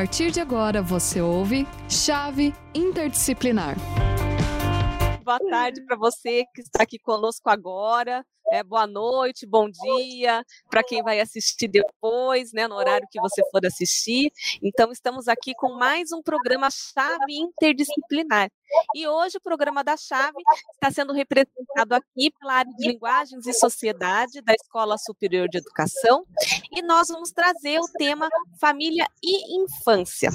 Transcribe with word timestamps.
partir 0.00 0.30
de 0.30 0.40
agora 0.40 0.80
você 0.80 1.20
ouve 1.20 1.68
Chave 1.86 2.54
Interdisciplinar. 2.74 3.76
Boa 5.30 5.38
tarde 5.48 5.80
para 5.82 5.96
você 5.96 6.44
que 6.52 6.60
está 6.60 6.82
aqui 6.82 6.98
conosco 6.98 7.48
agora. 7.48 8.26
É, 8.50 8.64
boa 8.64 8.84
noite, 8.84 9.46
bom 9.46 9.70
dia 9.70 10.44
para 10.68 10.82
quem 10.82 11.04
vai 11.04 11.20
assistir 11.20 11.68
depois, 11.68 12.52
né, 12.52 12.66
no 12.66 12.74
horário 12.74 13.06
que 13.08 13.20
você 13.20 13.40
for 13.48 13.64
assistir. 13.64 14.32
Então, 14.60 14.90
estamos 14.90 15.28
aqui 15.28 15.54
com 15.54 15.74
mais 15.74 16.10
um 16.10 16.20
programa 16.20 16.68
Chave 16.68 17.32
Interdisciplinar. 17.32 18.50
E 18.92 19.06
hoje 19.06 19.36
o 19.36 19.40
programa 19.40 19.84
da 19.84 19.96
Chave 19.96 20.42
está 20.74 20.90
sendo 20.90 21.12
representado 21.12 21.94
aqui 21.94 22.32
pela 22.40 22.54
área 22.54 22.72
de 22.74 22.88
Linguagens 22.88 23.46
e 23.46 23.52
Sociedade 23.52 24.42
da 24.42 24.52
Escola 24.52 24.98
Superior 24.98 25.48
de 25.48 25.58
Educação. 25.58 26.26
E 26.72 26.82
nós 26.82 27.06
vamos 27.06 27.30
trazer 27.30 27.78
o 27.78 27.86
tema 27.96 28.28
Família 28.60 29.06
e 29.22 29.62
Infância. 29.62 30.30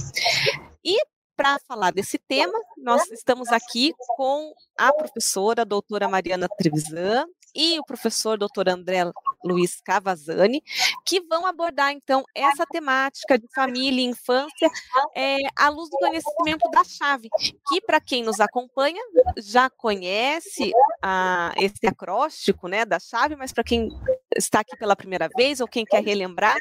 E 0.81 0.97
para 1.35 1.59
falar 1.67 1.91
desse 1.91 2.17
tema, 2.17 2.57
nós 2.77 3.09
estamos 3.11 3.49
aqui 3.49 3.93
com 4.15 4.53
a 4.77 4.93
professora 4.93 5.61
a 5.61 5.65
doutora 5.65 6.07
Mariana 6.07 6.47
Trevisan 6.57 7.25
e 7.55 7.79
o 7.79 7.85
professor 7.85 8.37
doutor 8.37 8.67
André 8.67 8.99
Luiz 9.43 9.79
Cavazani, 9.79 10.61
que 11.05 11.21
vão 11.21 11.45
abordar, 11.45 11.91
então, 11.91 12.23
essa 12.35 12.65
temática 12.65 13.39
de 13.39 13.47
família 13.53 14.01
e 14.01 14.09
infância 14.09 14.69
é, 15.15 15.37
à 15.55 15.69
luz 15.69 15.89
do 15.89 15.97
conhecimento 15.97 16.69
da 16.71 16.83
chave, 16.83 17.29
que, 17.67 17.79
para 17.81 18.01
quem 18.01 18.23
nos 18.23 18.39
acompanha, 18.39 19.01
já 19.37 19.69
conhece 19.69 20.71
a, 21.01 21.53
esse 21.57 21.87
acróstico 21.87 22.67
né, 22.67 22.83
da 22.83 22.99
chave, 22.99 23.35
mas 23.35 23.53
para 23.53 23.63
quem 23.63 23.89
está 24.35 24.59
aqui 24.59 24.75
pela 24.77 24.95
primeira 24.95 25.29
vez 25.35 25.59
ou 25.59 25.67
quem 25.67 25.85
quer 25.85 26.03
relembrar, 26.03 26.57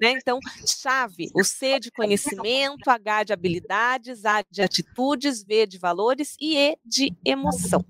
né, 0.00 0.10
então, 0.12 0.38
chave, 0.66 1.30
o 1.34 1.44
C 1.44 1.78
de 1.78 1.90
conhecimento, 1.90 2.88
H 2.88 3.24
de 3.24 3.32
habilidades, 3.32 4.24
A 4.24 4.42
de 4.50 4.62
atitudes, 4.62 5.44
V 5.44 5.66
de 5.66 5.78
valores 5.78 6.36
e 6.40 6.56
E 6.56 6.76
de 6.84 7.14
emoção. 7.24 7.84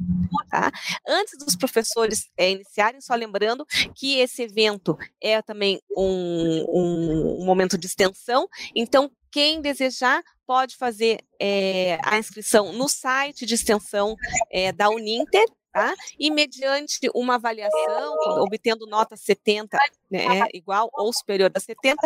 Tá? 0.51 0.71
Antes 1.07 1.39
dos 1.39 1.57
professores 1.57 2.31
é, 2.37 2.51
iniciarem, 2.51 3.01
só 3.01 3.15
lembrando 3.15 3.67
que 3.95 4.19
esse 4.19 4.43
evento 4.43 4.97
é 5.23 5.43
também 5.43 5.81
um, 5.97 6.65
um, 6.69 7.43
um 7.43 7.45
momento 7.45 7.77
de 7.77 7.87
extensão, 7.87 8.49
então 8.75 9.11
quem 9.31 9.61
desejar 9.61 10.23
pode 10.47 10.77
fazer 10.77 11.21
é, 11.39 11.99
a 12.03 12.19
inscrição 12.19 12.73
no 12.73 12.89
site 12.89 13.45
de 13.45 13.55
extensão 13.55 14.17
é, 14.51 14.73
da 14.73 14.89
Uninter, 14.89 15.45
tá? 15.73 15.95
E 16.19 16.31
mediante 16.31 16.99
uma 17.15 17.37
avaliação, 17.37 18.17
obtendo 18.41 18.87
nota 18.87 19.17
70, 19.17 19.77
né, 20.11 20.47
igual 20.53 20.91
ou 20.93 21.13
superior 21.13 21.51
a 21.55 21.61
70, 21.61 21.97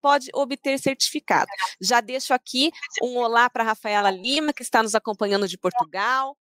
pode 0.00 0.30
obter 0.34 0.78
certificado. 0.78 1.50
Já 1.80 2.00
deixo 2.00 2.34
aqui 2.34 2.70
um 3.02 3.16
olá 3.18 3.48
para 3.48 3.64
Rafaela 3.64 4.10
Lima, 4.10 4.52
que 4.52 4.62
está 4.62 4.82
nos 4.82 4.94
acompanhando 4.94 5.48
de 5.48 5.58
Portugal, 5.58 6.36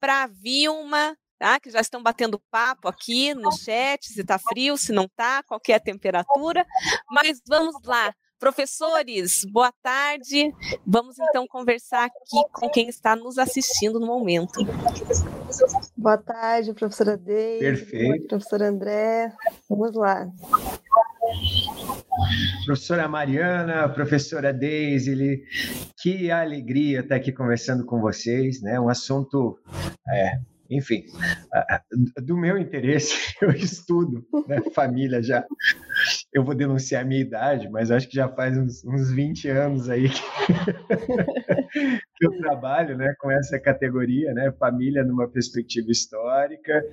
para 0.00 0.26
Vilma, 0.26 1.16
tá? 1.38 1.60
Que 1.60 1.70
já 1.70 1.80
estão 1.80 2.02
batendo 2.02 2.40
papo 2.50 2.88
aqui 2.88 3.34
no 3.34 3.52
chat, 3.52 4.06
se 4.06 4.20
está 4.20 4.38
frio, 4.38 4.76
se 4.76 4.92
não 4.92 5.04
está, 5.04 5.42
qualquer 5.42 5.74
é 5.74 5.78
temperatura. 5.78 6.66
Mas 7.10 7.40
vamos 7.46 7.76
lá. 7.84 8.14
Professores, 8.38 9.44
boa 9.50 9.72
tarde. 9.82 10.54
Vamos 10.86 11.18
então 11.18 11.46
conversar 11.46 12.04
aqui 12.04 12.44
com 12.52 12.68
quem 12.68 12.88
está 12.88 13.16
nos 13.16 13.38
assistindo 13.38 13.98
no 13.98 14.06
momento. 14.06 14.60
Boa 15.96 16.18
tarde, 16.18 16.74
professora 16.74 17.16
Deise. 17.16 17.60
Perfeito. 17.60 18.28
Professor 18.28 18.62
André. 18.62 19.32
Vamos 19.68 19.94
lá. 19.94 20.28
Professora 22.64 23.08
Mariana, 23.08 23.88
professora 23.88 24.52
Deise, 24.52 25.42
que 26.00 26.30
alegria 26.30 27.00
estar 27.00 27.16
aqui 27.16 27.32
conversando 27.32 27.84
com 27.84 28.00
vocês, 28.00 28.60
né? 28.60 28.78
Um 28.78 28.88
assunto 28.88 29.58
é, 30.08 30.38
enfim, 30.70 31.04
do 32.22 32.36
meu 32.36 32.58
interesse, 32.58 33.34
eu 33.40 33.50
estudo 33.50 34.26
né, 34.48 34.60
família 34.74 35.22
já. 35.22 35.44
Eu 36.36 36.44
vou 36.44 36.54
denunciar 36.54 37.00
a 37.00 37.04
minha 37.06 37.22
idade, 37.22 37.66
mas 37.70 37.90
acho 37.90 38.06
que 38.10 38.14
já 38.14 38.28
faz 38.28 38.58
uns, 38.58 38.84
uns 38.84 39.10
20 39.10 39.48
anos 39.48 39.88
aí 39.88 40.06
que, 40.10 40.20
que, 42.14 42.26
eu 42.26 42.38
trabalho 42.42 42.94
né, 42.94 43.14
com 43.18 43.30
essa 43.30 43.58
categoria, 43.58 44.34
né, 44.34 44.52
família 44.60 45.02
numa 45.02 45.26
perspectiva 45.26 45.90
histórica. 45.90 46.84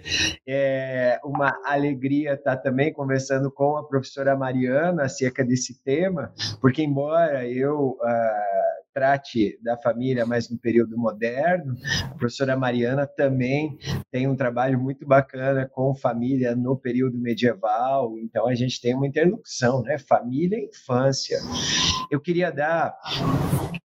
É 0.47 1.19
uma 1.25 1.59
alegria 1.65 2.35
estar 2.35 2.55
também 2.55 2.93
conversando 2.93 3.51
com 3.51 3.75
a 3.75 3.85
professora 3.85 4.33
Mariana 4.33 5.03
acerca 5.03 5.43
desse 5.43 5.83
tema, 5.83 6.33
porque 6.61 6.81
embora 6.81 7.45
eu. 7.45 7.97
Uh, 8.01 8.72
trate 8.93 9.59
da 9.61 9.77
família 9.77 10.25
mais 10.25 10.49
no 10.49 10.57
período 10.57 10.97
moderno. 10.97 11.75
A 12.03 12.15
professora 12.15 12.55
Mariana 12.55 13.07
também 13.07 13.77
tem 14.11 14.27
um 14.27 14.35
trabalho 14.35 14.79
muito 14.79 15.05
bacana 15.05 15.67
com 15.67 15.95
família 15.95 16.55
no 16.55 16.77
período 16.77 17.17
medieval, 17.17 18.17
então 18.19 18.47
a 18.47 18.55
gente 18.55 18.79
tem 18.79 18.93
uma 18.93 19.07
interlocução, 19.07 19.81
né? 19.81 19.97
Família 19.97 20.57
e 20.57 20.67
infância. 20.67 21.37
Eu 22.11 22.19
queria 22.19 22.51
dar 22.51 22.95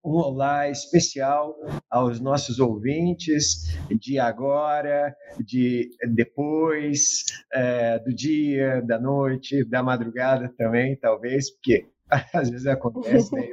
um 0.03 0.15
olá 0.15 0.69
especial 0.69 1.55
aos 1.89 2.19
nossos 2.19 2.59
ouvintes 2.59 3.77
de 3.99 4.19
agora, 4.19 5.15
de 5.45 5.89
depois, 6.13 7.25
é, 7.53 7.99
do 7.99 8.13
dia, 8.13 8.81
da 8.81 8.99
noite, 8.99 9.63
da 9.65 9.83
madrugada 9.83 10.53
também, 10.57 10.95
talvez, 10.95 11.51
porque 11.51 11.87
às 12.33 12.49
vezes 12.49 12.65
acontece, 12.67 13.33
né? 13.33 13.47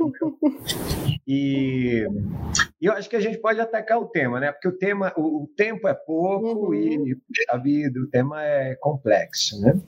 E, 1.26 2.06
e 2.80 2.86
eu 2.86 2.92
acho 2.92 3.08
que 3.08 3.16
a 3.16 3.20
gente 3.20 3.38
pode 3.38 3.60
atacar 3.60 3.98
o 3.98 4.06
tema, 4.06 4.40
né? 4.40 4.52
Porque 4.52 4.68
o 4.68 4.76
tema, 4.76 5.12
o, 5.16 5.44
o 5.44 5.46
tempo 5.56 5.86
é 5.88 5.94
pouco 5.94 6.68
uhum. 6.68 6.74
e 6.74 7.16
a 7.50 7.56
vida, 7.56 8.00
o 8.00 8.08
tema 8.08 8.42
é 8.42 8.74
complexo, 8.76 9.60
né? 9.60 9.78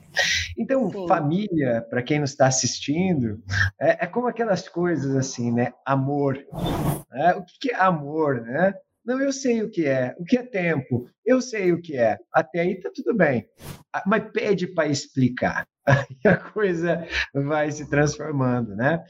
Então, 0.57 0.89
Sim. 0.91 1.07
família, 1.07 1.81
para 1.89 2.03
quem 2.03 2.19
nos 2.19 2.31
está 2.31 2.47
assistindo, 2.47 3.41
é, 3.79 4.03
é, 4.03 4.07
como 4.07 4.27
aquelas 4.27 4.67
coisas 4.67 5.15
assim, 5.15 5.51
né? 5.51 5.73
Amor. 5.85 6.37
Né? 7.11 7.33
O 7.35 7.43
que, 7.43 7.59
que 7.59 7.71
é 7.71 7.75
amor, 7.75 8.41
né? 8.41 8.73
Não, 9.05 9.19
eu 9.19 9.31
sei 9.31 9.63
o 9.63 9.71
que 9.71 9.85
é. 9.85 10.13
O 10.19 10.25
que 10.25 10.37
é 10.37 10.43
tempo? 10.43 11.09
Eu 11.25 11.41
sei 11.41 11.71
o 11.71 11.81
que 11.81 11.97
é. 11.97 12.17
Até 12.31 12.59
aí 12.59 12.79
tá 12.79 12.91
tudo 12.93 13.15
bem. 13.15 13.47
Ah, 13.93 14.03
mas 14.05 14.29
pede 14.31 14.67
para 14.67 14.89
explicar. 14.89 15.65
Aí 15.85 16.17
a 16.25 16.37
coisa 16.37 17.05
vai 17.33 17.71
se 17.71 17.89
transformando, 17.89 18.75
né? 18.75 19.03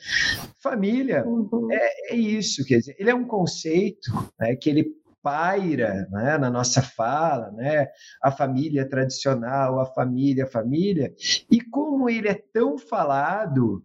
Família 0.61 1.25
uhum. 1.25 1.67
é, 1.71 2.13
é, 2.13 2.15
isso, 2.15 2.65
quer 2.65 2.77
dizer, 2.79 2.95
ele 2.99 3.09
é 3.09 3.15
um 3.15 3.25
conceito 3.25 4.11
né, 4.39 4.55
que 4.55 4.69
ele 4.69 4.85
paira 5.21 6.07
né, 6.11 6.37
na 6.37 6.49
nossa 6.49 6.81
fala, 6.81 7.51
né, 7.51 7.87
a 8.21 8.31
família 8.31 8.87
tradicional, 8.87 9.79
a 9.79 9.85
família, 9.85 10.45
a 10.45 10.49
família, 10.49 11.13
e 11.51 11.61
como 11.61 12.09
ele 12.09 12.27
é 12.27 12.41
tão 12.53 12.77
falado, 12.77 13.83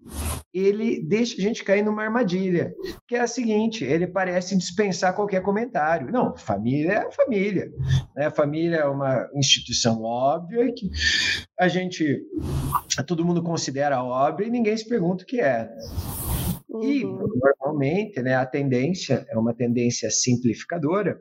ele 0.52 1.02
deixa 1.02 1.36
a 1.36 1.40
gente 1.40 1.64
cair 1.64 1.82
numa 1.82 2.02
armadilha, 2.02 2.72
que 3.08 3.16
é 3.16 3.20
a 3.20 3.26
seguinte, 3.26 3.84
ele 3.84 4.06
parece 4.06 4.56
dispensar 4.56 5.14
qualquer 5.14 5.42
comentário. 5.42 6.12
Não, 6.12 6.36
família 6.36 6.92
é 6.92 7.10
família. 7.10 7.72
Né? 8.14 8.30
Família 8.30 8.76
é 8.76 8.86
uma 8.86 9.28
instituição 9.34 10.02
óbvia 10.02 10.72
que 10.72 10.90
a 11.58 11.66
gente, 11.66 12.22
todo 13.06 13.24
mundo 13.24 13.42
considera 13.42 14.02
óbvia 14.02 14.46
e 14.46 14.50
ninguém 14.50 14.76
se 14.76 14.88
pergunta 14.88 15.24
o 15.24 15.26
que 15.26 15.40
é. 15.40 15.68
E, 16.82 17.04
uhum. 17.04 17.28
normalmente, 17.60 18.20
né, 18.22 18.34
a 18.34 18.46
tendência 18.46 19.24
é 19.28 19.38
uma 19.38 19.54
tendência 19.54 20.10
simplificadora, 20.10 21.18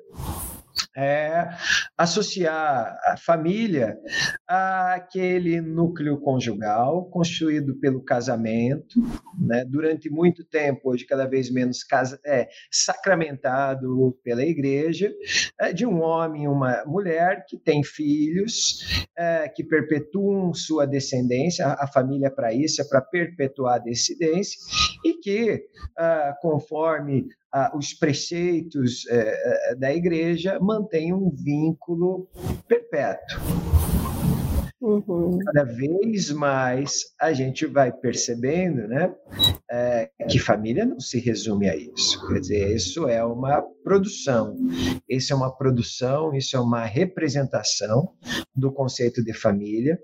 é 0.95 1.49
associar 1.97 2.97
a 3.05 3.15
família 3.17 3.97
àquele 4.47 5.61
núcleo 5.61 6.19
conjugal 6.19 7.05
constituído 7.05 7.75
pelo 7.79 8.03
casamento, 8.03 8.99
né, 9.39 9.65
durante 9.65 10.09
muito 10.09 10.43
tempo, 10.43 10.91
hoje 10.91 11.05
cada 11.05 11.25
vez 11.25 11.49
menos 11.49 11.83
casa, 11.83 12.19
é, 12.25 12.47
sacramentado 12.71 14.17
pela 14.23 14.43
igreja, 14.43 15.11
é, 15.59 15.73
de 15.73 15.85
um 15.85 16.01
homem 16.01 16.43
e 16.43 16.47
uma 16.47 16.83
mulher 16.85 17.45
que 17.47 17.57
tem 17.57 17.83
filhos, 17.83 19.07
é, 19.17 19.49
que 19.49 19.63
perpetuam 19.63 20.53
sua 20.53 20.85
descendência, 20.85 21.67
a, 21.67 21.87
família 21.87 22.31
para 22.31 22.53
isso, 22.53 22.81
é 22.81 22.85
para 22.85 23.01
perpetuar 23.01 23.75
a 23.75 23.79
descendência, 23.79 24.59
e 25.05 25.13
que, 25.15 25.63
ah, 25.97 26.35
conforme 26.41 27.27
os 27.75 27.93
preceitos 27.93 29.07
é, 29.07 29.71
é, 29.71 29.75
da 29.75 29.93
igreja 29.93 30.59
mantêm 30.59 31.13
um 31.13 31.29
vínculo 31.29 32.27
perpétuo. 32.67 33.39
Uhum. 34.83 35.39
Cada 35.45 35.63
vez 35.63 36.29
mais 36.31 37.05
a 37.17 37.31
gente 37.31 37.65
vai 37.65 37.89
percebendo 37.89 38.85
né, 38.85 39.15
é, 39.71 40.09
que 40.29 40.37
família 40.37 40.85
não 40.85 40.99
se 40.99 41.21
resume 41.21 41.69
a 41.69 41.75
isso. 41.75 42.27
Quer 42.27 42.41
dizer, 42.41 42.75
isso 42.75 43.07
é 43.07 43.23
uma 43.23 43.61
produção, 43.81 44.57
isso 45.07 45.31
é 45.31 45.35
uma 45.37 45.55
produção, 45.55 46.35
isso 46.35 46.57
é 46.57 46.59
uma 46.59 46.83
representação 46.83 48.11
do 48.53 48.73
conceito 48.73 49.23
de 49.23 49.31
família, 49.31 49.97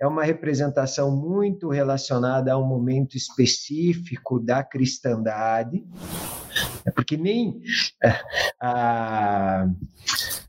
é 0.00 0.06
uma 0.06 0.24
representação 0.24 1.14
muito 1.14 1.68
relacionada 1.68 2.50
a 2.50 2.58
um 2.58 2.66
momento 2.66 3.18
específico 3.18 4.40
da 4.40 4.64
cristandade, 4.64 5.84
é 6.84 6.90
porque 6.90 7.16
nem 7.16 7.60
é, 8.02 8.20
a, 8.60 9.66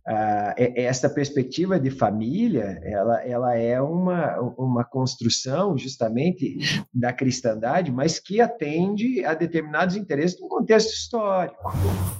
a, 0.08 0.54
essa 0.58 1.10
perspectiva 1.10 1.80
de 1.80 1.90
família, 1.90 2.80
ela, 2.84 3.24
ela 3.24 3.56
é 3.56 3.82
uma, 3.82 4.40
uma 4.58 4.84
construção 4.84 5.78
justamente 5.78 6.58
da 6.94 7.12
cristandade, 7.12 7.92
mas 7.92 8.20
que 8.20 8.40
atende 8.40 9.24
a 9.26 9.34
determinados 9.34 9.96
interesses 9.96 10.40
no 10.40 10.48
contexto 10.48 10.94
histórico. 10.94 11.72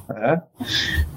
Né? 0.10 0.44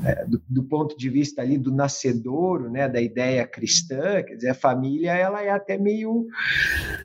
É, 0.04 0.24
do, 0.26 0.42
do, 0.48 0.64
ponto 0.64 0.96
de 0.96 1.08
vista 1.10 1.42
ali 1.42 1.58
do 1.58 1.72
nascedouro, 1.72 2.70
né, 2.70 2.88
da 2.88 3.00
ideia 3.00 3.46
cristã, 3.46 4.22
quer 4.22 4.34
dizer, 4.34 4.50
a 4.50 4.54
família 4.54 5.12
ela 5.12 5.42
é 5.42 5.50
até 5.50 5.76
meio 5.76 6.26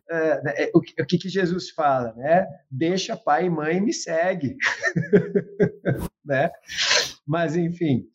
é, 0.09 0.71
o, 0.73 0.81
que, 0.81 1.01
o 1.01 1.05
que 1.05 1.29
Jesus 1.29 1.69
fala, 1.69 2.13
né? 2.15 2.45
Deixa 2.69 3.17
pai 3.17 3.45
e 3.45 3.49
mãe 3.49 3.81
me 3.81 3.93
segue. 3.93 4.55
né? 6.25 6.51
Mas, 7.25 7.55
enfim. 7.55 8.05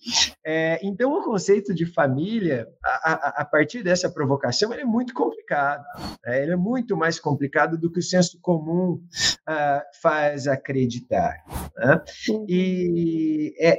É, 0.45 0.79
então, 0.83 1.13
o 1.13 1.23
conceito 1.23 1.75
de 1.75 1.87
família, 1.87 2.69
a, 2.85 3.13
a, 3.13 3.29
a, 3.41 3.45
partir 3.45 3.83
dessa 3.83 4.11
provocação, 4.11 4.73
ele 4.73 4.83
é 4.83 4.85
muito 4.85 5.15
complicado. 5.15 5.83
Né? 6.25 6.43
Ele 6.43 6.53
é 6.53 6.57
muito 6.57 6.97
mais 6.97 7.19
complicado 7.19 7.79
do 7.79 7.91
que 7.91 8.01
o 8.01 8.03
senso 8.03 8.39
comum 8.43 9.01
uh, 9.49 9.83
faz 10.03 10.47
acreditar. 10.47 11.43
Né? 11.79 12.03
E 12.49 13.55
é, 13.61 13.79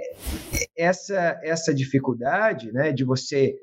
essa, 0.77 1.39
essa 1.43 1.73
dificuldade 1.73 2.71
né, 2.71 2.91
de 2.91 3.03
você 3.03 3.55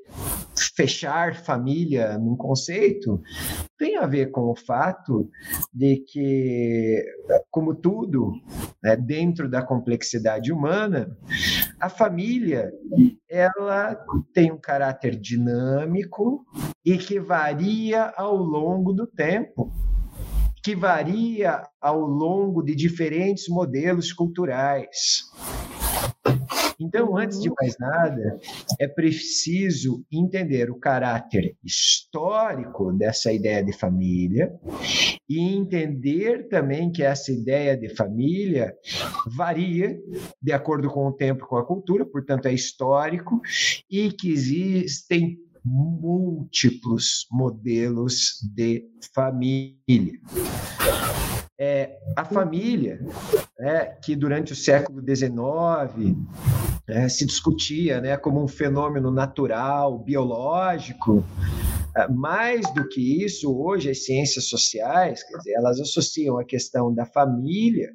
fechar 0.75 1.35
família 1.35 2.17
num 2.19 2.35
conceito 2.35 3.19
tem 3.77 3.97
a 3.97 4.05
ver 4.05 4.31
com 4.31 4.51
o 4.51 4.55
fato 4.55 5.29
de 5.73 6.03
que, 6.07 7.03
como 7.49 7.73
tudo, 7.73 8.31
né, 8.83 8.95
dentro 8.95 9.49
da 9.49 9.61
complexidade 9.61 10.51
humana, 10.51 11.15
a 11.79 11.89
família 11.89 12.71
ela 13.29 13.95
tem 14.33 14.51
um 14.51 14.57
caráter 14.57 15.15
dinâmico 15.15 16.45
e 16.85 16.97
que 16.97 17.19
varia 17.19 18.13
ao 18.15 18.35
longo 18.35 18.93
do 18.93 19.07
tempo 19.07 19.71
que 20.67 20.75
varia 20.75 21.63
ao 21.79 22.01
longo 22.01 22.61
de 22.61 22.75
diferentes 22.75 23.47
modelos 23.47 24.11
culturais. 24.11 25.23
Então, 26.77 27.15
antes 27.15 27.41
de 27.41 27.49
mais 27.57 27.77
nada, 27.79 28.37
é 28.77 28.85
preciso 28.85 30.03
entender 30.11 30.69
o 30.69 30.77
caráter 30.77 31.55
histórico 31.63 32.91
dessa 32.91 33.31
ideia 33.31 33.63
de 33.63 33.71
família 33.71 34.53
e 35.29 35.39
entender 35.39 36.49
também 36.49 36.91
que 36.91 37.01
essa 37.01 37.31
ideia 37.31 37.77
de 37.77 37.87
família 37.95 38.75
varia 39.25 39.97
de 40.41 40.51
acordo 40.51 40.89
com 40.89 41.07
o 41.07 41.13
tempo, 41.13 41.47
com 41.47 41.55
a 41.55 41.65
cultura, 41.65 42.05
portanto, 42.05 42.49
é 42.49 42.53
histórico 42.53 43.39
e 43.89 44.11
que 44.11 44.33
existem 44.33 45.39
múltiplos 45.67 47.27
modelos 47.29 48.39
de 48.55 48.83
família. 49.13 50.19
A 52.17 52.25
família, 52.25 52.99
né, 53.59 53.85
que 54.03 54.15
durante 54.15 54.51
o 54.51 54.55
século 54.55 55.03
XIX 55.03 56.17
é, 56.87 57.07
se 57.07 57.23
discutia 57.27 58.01
né, 58.01 58.17
como 58.17 58.43
um 58.43 58.47
fenômeno 58.47 59.11
natural, 59.11 59.99
biológico, 59.99 61.23
é, 61.95 62.07
mais 62.07 62.73
do 62.73 62.89
que 62.89 63.23
isso, 63.23 63.55
hoje 63.55 63.91
as 63.91 64.03
ciências 64.03 64.49
sociais, 64.49 65.21
quer 65.21 65.37
dizer, 65.37 65.53
elas 65.57 65.79
associam 65.79 66.39
a 66.39 66.43
questão 66.43 66.91
da 66.91 67.05
família 67.05 67.91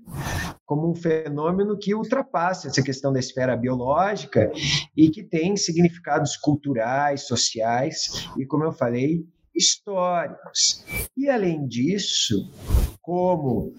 como 0.64 0.88
um 0.88 0.94
fenômeno 0.94 1.76
que 1.76 1.92
ultrapassa 1.92 2.68
essa 2.68 2.80
questão 2.80 3.12
da 3.12 3.18
esfera 3.18 3.56
biológica 3.56 4.52
e 4.96 5.10
que 5.10 5.24
tem 5.24 5.56
significados 5.56 6.36
culturais, 6.36 7.22
sociais 7.22 8.28
e, 8.38 8.46
como 8.46 8.62
eu 8.62 8.72
falei, 8.72 9.26
históricos. 9.54 10.84
E, 11.16 11.28
além 11.28 11.66
disso, 11.66 12.50
como 13.00 13.74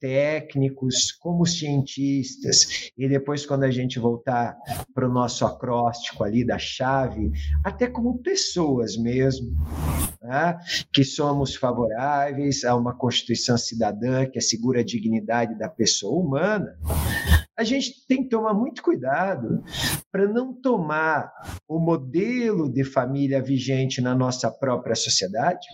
técnicos, 0.00 1.12
como 1.12 1.44
cientistas, 1.44 2.90
e 2.96 3.08
depois, 3.08 3.44
quando 3.44 3.64
a 3.64 3.70
gente 3.70 3.98
voltar 3.98 4.56
para 4.94 5.08
o 5.08 5.12
nosso 5.12 5.44
acróstico 5.44 6.24
ali 6.24 6.46
da 6.46 6.58
chave, 6.58 7.30
até 7.64 7.86
como 7.86 8.18
pessoas 8.18 8.96
mesmo, 8.96 9.52
né? 10.22 10.58
que 10.92 11.04
somos 11.04 11.56
favoráveis 11.56 12.64
a 12.64 12.76
uma 12.76 12.94
Constituição 12.94 13.58
cidadã 13.58 14.26
que 14.26 14.38
assegura 14.38 14.80
a 14.80 14.84
dignidade 14.84 15.58
da 15.58 15.68
pessoa 15.68 16.18
humana, 16.20 16.78
a 17.62 17.64
gente 17.64 18.04
tem 18.06 18.24
que 18.24 18.28
tomar 18.28 18.52
muito 18.52 18.82
cuidado 18.82 19.62
para 20.10 20.26
não 20.26 20.52
tomar 20.52 21.32
o 21.68 21.78
modelo 21.78 22.70
de 22.70 22.82
família 22.82 23.40
vigente 23.40 24.00
na 24.00 24.14
nossa 24.16 24.50
própria 24.50 24.96
sociedade, 24.96 25.66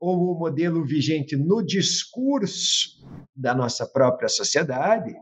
ou 0.00 0.32
o 0.32 0.38
modelo 0.38 0.84
vigente 0.84 1.36
no 1.36 1.60
discurso 1.60 3.04
da 3.34 3.52
nossa 3.52 3.84
própria 3.84 4.28
sociedade, 4.28 5.12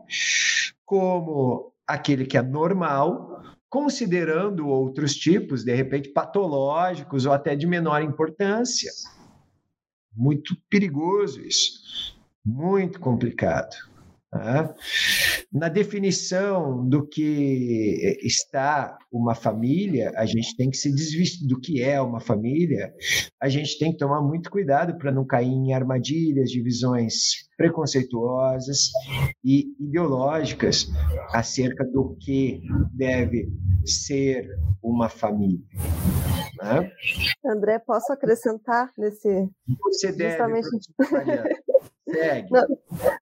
como 0.85 1.73
aquele 1.87 2.25
que 2.25 2.37
é 2.37 2.43
normal, 2.43 3.41
considerando 3.67 4.67
outros 4.67 5.15
tipos, 5.15 5.63
de 5.63 5.73
repente 5.73 6.09
patológicos 6.09 7.25
ou 7.25 7.33
até 7.33 7.55
de 7.55 7.65
menor 7.65 8.03
importância. 8.03 8.91
Muito 10.15 10.55
perigoso 10.69 11.41
isso, 11.41 12.15
muito 12.45 12.99
complicado. 12.99 13.75
Né? 14.33 14.73
Na 15.51 15.69
definição 15.69 16.87
do 16.87 17.07
que 17.07 18.17
está 18.21 18.97
uma 19.11 19.33
família, 19.33 20.11
a 20.15 20.25
gente 20.25 20.55
tem 20.57 20.69
que 20.69 20.77
se 20.77 20.93
desvestir 20.93 21.47
do 21.47 21.59
que 21.59 21.81
é 21.81 22.01
uma 22.01 22.19
família, 22.19 22.93
a 23.41 23.47
gente 23.47 23.79
tem 23.79 23.91
que 23.91 23.97
tomar 23.97 24.21
muito 24.21 24.49
cuidado 24.49 24.97
para 24.97 25.11
não 25.11 25.25
cair 25.25 25.47
em 25.47 25.73
armadilhas, 25.73 26.49
divisões 26.49 27.47
preconceituosas 27.55 28.89
e 29.43 29.73
ideológicas 29.79 30.87
acerca 31.33 31.85
do 31.85 32.15
que 32.19 32.61
deve 32.93 33.49
ser 33.85 34.49
uma 34.83 35.07
família. 35.07 35.63
Né? 36.61 36.91
André, 37.45 37.79
posso 37.79 38.11
acrescentar 38.11 38.91
nesse. 38.97 39.49
Você 39.83 40.11
deve. 40.11 40.31
Justamente... 40.31 40.93
Segue. 42.09 42.49
Não, 42.49 42.65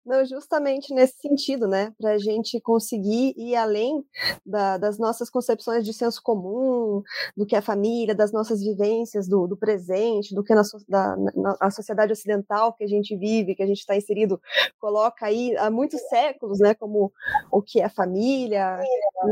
não, 0.06 0.26
justamente 0.26 0.94
nesse 0.94 1.20
sentido, 1.20 1.68
né? 1.68 1.92
Para 2.00 2.12
a 2.12 2.18
gente 2.18 2.60
conseguir 2.62 3.34
ir 3.36 3.56
além 3.56 4.06
da, 4.46 4.78
das 4.78 5.00
nossas 5.00 5.30
concepções 5.30 5.84
de 5.84 5.92
senso 5.92 6.22
comum, 6.22 7.02
do 7.36 7.46
que 7.46 7.56
é 7.56 7.62
família, 7.62 8.14
das 8.14 8.32
nossas 8.32 8.62
vivências 8.62 9.28
do, 9.28 9.48
do 9.48 9.58
presente, 9.58 10.36
do 10.36 10.44
que 10.44 10.54
na, 10.54 10.62
da, 10.88 11.16
na, 11.36 11.58
a 11.60 11.72
sociedade 11.72 12.12
ocidental 12.12 12.74
que 12.74 12.84
a 12.84 12.88
gente 12.88 13.16
vive, 13.18 13.56
que 13.56 13.64
a 13.64 13.68
gente 13.68 13.80
está 13.80 13.96
inserido, 13.96 14.40
coloca 14.80 15.26
aí 15.26 15.56
há 15.58 15.72
muitos 15.72 16.02
séculos, 16.08 16.60
né? 16.60 16.76
Como 16.76 17.12
o 17.52 17.62
que 17.62 17.82
é 17.82 17.90
família, 17.90 18.80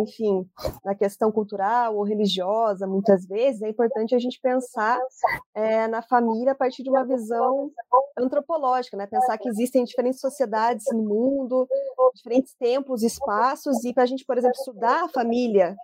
enfim, 0.01 0.49
na 0.83 0.95
questão 0.95 1.31
cultural 1.31 1.95
ou 1.95 2.03
religiosa, 2.03 2.87
muitas 2.87 3.25
vezes, 3.25 3.61
é 3.61 3.69
importante 3.69 4.15
a 4.15 4.19
gente 4.19 4.39
pensar 4.41 4.99
é, 5.53 5.87
na 5.87 6.01
família 6.01 6.53
a 6.53 6.55
partir 6.55 6.81
de 6.81 6.89
uma 6.89 7.05
visão 7.05 7.71
antropológica, 8.17 8.97
né? 8.97 9.05
Pensar 9.05 9.37
que 9.43 9.49
existem 9.49 9.83
diferentes 9.83 10.21
sociedades 10.21 10.85
no 10.91 11.03
mundo, 11.03 11.67
diferentes 12.15 12.55
tempos, 12.55 13.03
espaços, 13.03 13.83
e 13.83 13.93
para 13.93 14.03
a 14.03 14.05
gente, 14.05 14.25
por 14.25 14.37
exemplo, 14.37 14.55
estudar 14.57 15.03
a 15.03 15.09
família, 15.09 15.75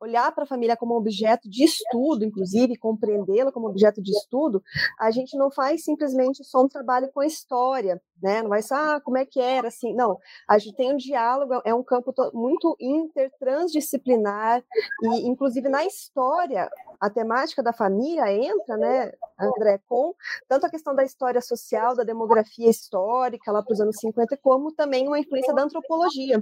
olhar 0.00 0.32
para 0.32 0.44
a 0.44 0.46
família 0.46 0.76
como 0.76 0.96
objeto 0.96 1.48
de 1.48 1.64
estudo, 1.64 2.24
inclusive, 2.24 2.76
compreendê-la 2.76 3.52
como 3.52 3.68
objeto 3.68 4.00
de 4.02 4.10
estudo, 4.10 4.62
a 4.98 5.10
gente 5.10 5.36
não 5.36 5.50
faz 5.50 5.84
simplesmente 5.84 6.44
só 6.44 6.62
um 6.62 6.68
trabalho 6.68 7.10
com 7.12 7.20
a 7.20 7.26
história 7.26 8.00
né? 8.22 8.42
Não 8.42 8.48
vai 8.48 8.62
ser, 8.62 8.74
ah, 8.74 9.00
como 9.02 9.18
é 9.18 9.24
que 9.24 9.40
era, 9.40 9.68
assim. 9.68 9.94
Não, 9.94 10.18
a 10.48 10.58
gente 10.58 10.76
tem 10.76 10.92
um 10.92 10.96
diálogo, 10.96 11.60
é 11.64 11.74
um 11.74 11.82
campo 11.82 12.12
muito 12.32 12.76
intertransdisciplinar, 12.80 14.62
e 15.02 15.28
inclusive 15.28 15.68
na 15.68 15.84
história, 15.84 16.70
a 17.00 17.08
temática 17.08 17.62
da 17.62 17.72
família 17.72 18.30
entra, 18.32 18.76
né, 18.76 19.12
André, 19.38 19.80
com 19.88 20.14
tanto 20.48 20.66
a 20.66 20.70
questão 20.70 20.94
da 20.94 21.02
história 21.02 21.40
social, 21.40 21.96
da 21.96 22.04
demografia 22.04 22.68
histórica, 22.68 23.50
lá 23.50 23.62
para 23.62 23.72
os 23.72 23.80
anos 23.80 23.96
50, 23.98 24.36
como 24.42 24.72
também 24.72 25.06
uma 25.06 25.18
influência 25.18 25.54
da 25.54 25.62
antropologia. 25.62 26.38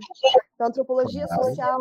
Então, 0.55 0.67
antropologia 0.67 1.27
social, 1.29 1.81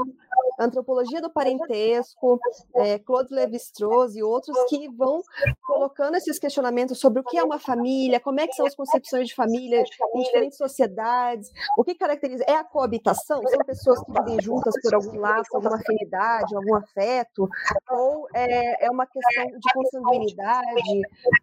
antropologia 0.60 1.22
do 1.22 1.32
parentesco, 1.32 2.39
é, 2.75 3.00
Claude 3.00 3.34
Lévi-Strauss 3.34 4.16
e 4.16 4.24
outros 4.24 4.58
que 4.70 4.88
vão 4.89 5.22
colocando 5.66 6.16
esses 6.16 6.38
questionamentos 6.39 7.00
sobre 7.00 7.22
o 7.22 7.24
que 7.24 7.38
é 7.38 7.44
uma 7.44 7.60
família, 7.60 8.20
como 8.20 8.39
é 8.39 8.48
que 8.48 8.54
são 8.54 8.66
as 8.66 8.75
concepções 8.75 9.27
de 9.27 9.36
família 9.36 9.84
em 10.15 10.24
diferentes 10.24 10.58
sociedades, 10.58 11.51
o 11.77 11.84
que 11.84 11.96
caracteriza, 11.96 12.44
é 12.48 12.56
a 12.56 12.63
coabitação? 12.63 13.41
São 13.48 13.60
pessoas 13.60 14.03
que 14.03 14.12
vivem 14.12 14.41
juntas 14.41 14.74
por 14.82 14.94
algum 14.96 15.20
laço, 15.20 15.56
alguma 15.56 15.75
afinidade, 15.75 16.56
algum 16.56 16.75
afeto, 16.75 17.50
ou 17.89 18.27
é, 18.34 18.86
é 18.86 18.89
uma 18.89 19.06
questão 19.06 19.46
de 19.46 19.74
consanguinidade? 19.74 21.01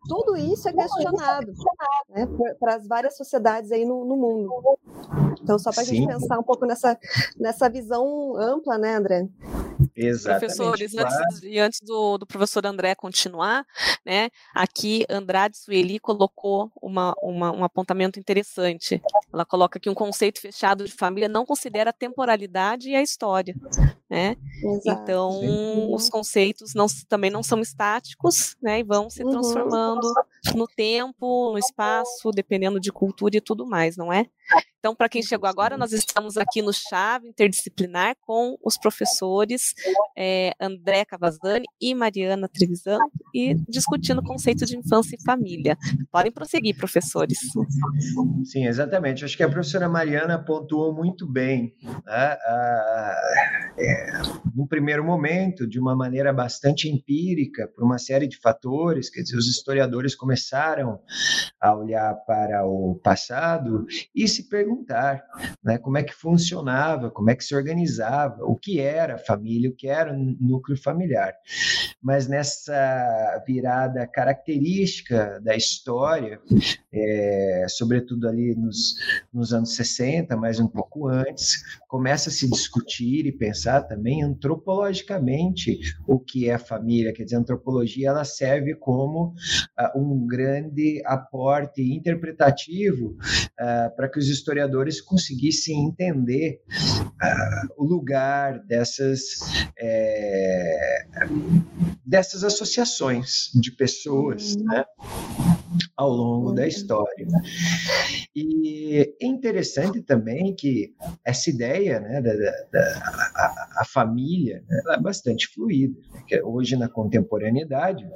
Tudo 0.08 0.36
isso 0.36 0.68
é 0.68 0.72
questionado 0.72 1.52
né, 2.10 2.26
para 2.58 2.76
as 2.76 2.86
várias 2.86 3.16
sociedades 3.16 3.72
aí 3.72 3.84
no, 3.84 4.04
no 4.04 4.16
mundo. 4.16 4.78
Então, 5.42 5.58
só 5.58 5.70
para 5.70 5.82
a 5.82 5.84
gente 5.84 6.06
pensar 6.06 6.38
um 6.38 6.42
pouco 6.42 6.64
nessa, 6.64 6.98
nessa 7.38 7.68
visão 7.68 8.36
ampla, 8.36 8.78
né, 8.78 8.94
André? 8.94 9.28
Exatamente. 9.96 10.40
Professores, 10.40 10.92
claro. 10.92 11.08
antes, 11.08 11.42
e 11.42 11.58
antes 11.58 11.80
do, 11.80 12.18
do, 12.18 12.26
professor 12.26 12.66
André 12.66 12.94
continuar, 12.96 13.64
né, 14.04 14.28
aqui 14.52 15.06
Andrade 15.08 15.56
Sueli 15.56 16.00
colocou 16.00 16.70
uma, 16.82 17.14
uma, 17.22 17.52
um 17.52 17.62
apontamento 17.62 18.18
interessante. 18.18 19.00
Ela 19.32 19.44
coloca 19.44 19.78
que 19.78 19.88
um 19.88 19.94
conceito 19.94 20.40
fechado 20.40 20.84
de 20.84 20.92
família 20.92 21.28
não 21.28 21.46
considera 21.46 21.90
a 21.90 21.92
temporalidade 21.92 22.88
e 22.90 22.96
a 22.96 23.02
história. 23.02 23.54
Né? 24.10 24.36
Então, 24.84 25.40
Sim. 25.40 25.94
os 25.94 26.08
conceitos 26.08 26.74
não, 26.74 26.86
também 27.08 27.30
não 27.30 27.42
são 27.42 27.60
estáticos 27.60 28.56
né, 28.60 28.80
e 28.80 28.82
vão 28.82 29.08
se 29.08 29.22
uhum. 29.22 29.30
transformando 29.30 30.06
uhum. 30.06 30.58
no 30.58 30.66
tempo, 30.66 31.52
no 31.52 31.58
espaço, 31.58 32.30
dependendo 32.32 32.80
de 32.80 32.90
cultura 32.90 33.36
e 33.36 33.40
tudo 33.40 33.66
mais, 33.66 33.96
não 33.96 34.12
é? 34.12 34.26
Então, 34.84 34.94
para 34.94 35.08
quem 35.08 35.22
chegou 35.22 35.48
agora, 35.48 35.78
nós 35.78 35.92
estamos 35.92 36.36
aqui 36.36 36.60
no 36.60 36.70
Chave 36.70 37.26
Interdisciplinar 37.26 38.16
com 38.20 38.58
os 38.62 38.76
professores 38.76 39.72
é, 40.16 40.52
André 40.60 41.04
Cavazzani 41.04 41.64
e 41.80 41.94
Mariana 41.94 42.48
Trevisan 42.48 42.98
e 43.34 43.54
discutindo 43.68 44.18
o 44.18 44.24
conceito 44.24 44.64
de 44.64 44.76
infância 44.76 45.16
e 45.16 45.24
família. 45.24 45.76
Podem 46.10 46.32
prosseguir, 46.32 46.76
professores. 46.76 47.38
Sim, 48.44 48.66
exatamente. 48.66 49.24
Acho 49.24 49.36
que 49.36 49.42
a 49.42 49.48
professora 49.48 49.88
Mariana 49.88 50.38
pontuou 50.38 50.94
muito 50.94 51.30
bem. 51.30 51.74
Né? 51.82 51.92
Ah, 52.06 53.16
é, 53.78 54.22
no 54.54 54.66
primeiro 54.66 55.04
momento, 55.04 55.66
de 55.66 55.80
uma 55.80 55.96
maneira 55.96 56.32
bastante 56.32 56.88
empírica, 56.88 57.68
por 57.74 57.84
uma 57.84 57.98
série 57.98 58.28
de 58.28 58.38
fatores, 58.38 59.10
quer 59.10 59.22
dizer, 59.22 59.36
os 59.36 59.48
historiadores 59.48 60.14
começaram 60.14 61.00
a 61.60 61.74
olhar 61.74 62.14
para 62.26 62.64
o 62.66 63.00
passado 63.02 63.86
e 64.14 64.28
se 64.28 64.48
perguntar 64.48 65.22
né, 65.62 65.78
como 65.78 65.98
é 65.98 66.02
que 66.02 66.14
funcionava, 66.14 67.10
como 67.10 67.30
é 67.30 67.34
que 67.34 67.44
se 67.44 67.54
organizava, 67.54 68.44
o 68.44 68.56
que 68.56 68.80
era 68.80 69.18
família, 69.18 69.73
o 69.74 69.76
que 69.76 69.88
era 69.88 70.12
núcleo 70.14 70.80
familiar. 70.80 71.34
Mas 72.02 72.28
nessa 72.28 73.42
virada 73.46 74.06
característica 74.06 75.40
da 75.42 75.56
história, 75.56 76.40
é, 76.92 77.66
sobretudo 77.68 78.28
ali 78.28 78.54
nos, 78.54 78.94
nos 79.32 79.52
anos 79.52 79.74
60, 79.74 80.36
mas 80.36 80.60
um 80.60 80.68
pouco 80.68 81.08
antes, 81.08 81.62
começa 81.88 82.28
a 82.28 82.32
se 82.32 82.48
discutir 82.48 83.26
e 83.26 83.32
pensar 83.32 83.82
também 83.82 84.22
antropologicamente 84.22 85.78
o 86.06 86.18
que 86.18 86.48
é 86.48 86.58
família. 86.58 87.12
Quer 87.12 87.24
dizer, 87.24 87.36
a 87.36 87.40
antropologia 87.40 88.08
ela 88.08 88.24
serve 88.24 88.74
como 88.74 89.34
uh, 89.78 89.98
um 89.98 90.26
grande 90.26 91.02
aporte 91.04 91.82
interpretativo 91.82 93.16
uh, 93.60 93.94
para 93.96 94.08
que 94.08 94.18
os 94.18 94.28
historiadores 94.28 95.00
conseguissem 95.00 95.86
entender 95.86 96.60
uh, 96.70 97.74
o 97.76 97.84
lugar 97.84 98.58
dessas, 98.60 99.22
é, 99.78 101.06
dessas 102.04 102.44
associações 102.44 103.50
de 103.54 103.70
pessoas, 103.72 104.54
uhum. 104.56 104.64
né? 104.64 104.84
ao 105.96 106.10
longo 106.10 106.52
da 106.52 106.66
história. 106.66 107.26
E 108.34 109.16
é 109.20 109.26
interessante 109.26 110.02
também 110.02 110.54
que 110.54 110.94
essa 111.24 111.50
ideia 111.50 112.00
né, 112.00 112.20
da, 112.20 112.32
da, 112.32 112.52
da 112.72 112.80
a, 113.34 113.80
a, 113.80 113.84
família 113.84 114.62
né, 114.68 114.80
é 114.90 115.00
bastante 115.00 115.48
fluida. 115.48 115.94
Né, 116.12 116.40
hoje, 116.42 116.76
na 116.76 116.88
contemporaneidade, 116.88 118.06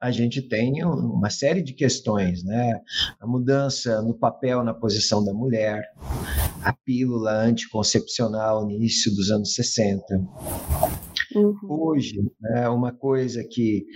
a 0.00 0.10
gente 0.10 0.42
tem 0.42 0.84
uma 0.84 1.30
série 1.30 1.62
de 1.62 1.72
questões, 1.72 2.42
né? 2.42 2.80
A 3.20 3.26
mudança 3.26 4.02
no 4.02 4.12
papel, 4.12 4.64
na 4.64 4.74
posição 4.74 5.24
da 5.24 5.32
mulher, 5.32 5.92
a 6.62 6.72
pílula 6.84 7.32
anticoncepcional 7.44 8.64
no 8.64 8.70
início 8.70 9.14
dos 9.14 9.30
anos 9.30 9.54
60. 9.54 10.04
Uhum. 11.34 11.56
Hoje, 11.68 12.20
né, 12.40 12.68
uma 12.68 12.92
coisa 12.92 13.42
que 13.42 13.86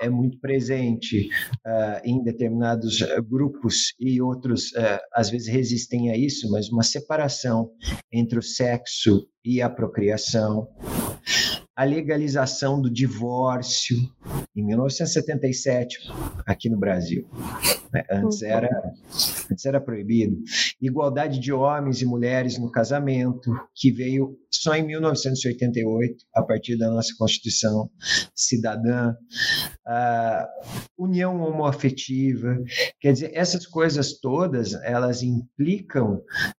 é 0.00 0.08
muito 0.08 0.38
presente 0.40 1.28
uh, 1.66 2.00
em 2.04 2.22
determinados 2.22 3.00
uh, 3.00 3.22
grupos 3.22 3.94
e 3.98 4.20
outros 4.20 4.72
uh, 4.72 4.98
às 5.14 5.30
vezes 5.30 5.48
resistem 5.48 6.10
a 6.10 6.16
isso, 6.16 6.50
mas 6.50 6.68
uma 6.68 6.82
separação 6.82 7.70
entre 8.12 8.38
o 8.38 8.42
sexo 8.42 9.26
e 9.44 9.62
a 9.62 9.70
procriação 9.70 10.68
a 11.80 11.84
legalização 11.84 12.78
do 12.78 12.90
divórcio 12.90 13.96
em 14.54 14.66
1977 14.66 15.96
aqui 16.44 16.68
no 16.68 16.78
Brasil. 16.78 17.26
Né? 17.90 18.04
Antes 18.10 18.42
era, 18.42 18.68
antes 19.50 19.64
era 19.64 19.80
proibido. 19.80 20.36
Igualdade 20.78 21.40
de 21.40 21.50
homens 21.52 22.02
e 22.02 22.04
mulheres 22.04 22.58
no 22.58 22.70
casamento, 22.70 23.50
que 23.74 23.90
veio 23.90 24.36
só 24.50 24.74
em 24.74 24.86
1988, 24.86 26.16
a 26.34 26.42
partir 26.42 26.76
da 26.76 26.90
nossa 26.90 27.14
Constituição 27.18 27.88
Cidadã. 28.34 29.14
A 29.86 30.48
união 30.98 31.40
homoafetiva, 31.40 32.58
quer 33.00 33.12
dizer, 33.12 33.30
essas 33.34 33.66
coisas 33.66 34.20
todas, 34.20 34.74
elas 34.84 35.22
implicam 35.22 36.16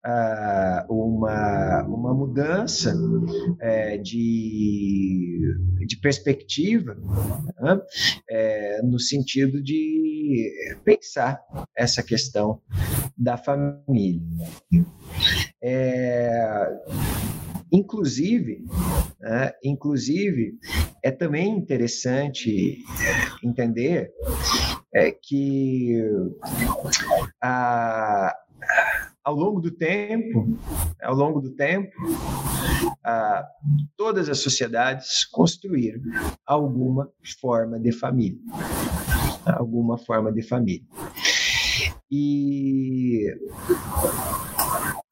uh, 0.06 0.92
uma, 0.92 1.84
uma 1.84 2.14
mudança 2.14 2.94
é, 3.60 3.98
de, 3.98 5.09
de 5.86 5.96
perspectiva, 6.00 6.96
né? 7.60 7.80
é, 8.28 8.82
no 8.82 8.98
sentido 8.98 9.62
de 9.62 10.52
pensar 10.84 11.40
essa 11.76 12.02
questão 12.02 12.60
da 13.16 13.36
família. 13.36 14.22
É, 15.62 16.66
Inclusive, 17.72 18.64
né, 19.20 19.52
inclusive 19.62 20.58
é 21.04 21.10
também 21.12 21.56
interessante 21.56 22.78
entender 23.44 24.10
é, 24.92 25.12
que 25.12 26.02
a, 27.40 28.34
ao 29.24 29.34
longo 29.34 29.60
do 29.60 29.70
tempo, 29.70 30.58
ao 31.02 31.14
longo 31.14 31.40
do 31.40 31.50
tempo, 31.50 31.94
todas 33.96 34.28
as 34.28 34.38
sociedades 34.38 35.24
construíram 35.24 36.00
alguma 36.46 37.10
forma 37.40 37.78
de 37.78 37.92
família, 37.92 38.40
alguma 39.46 39.98
forma 39.98 40.32
de 40.32 40.42
família. 40.42 40.86
E 42.10 43.26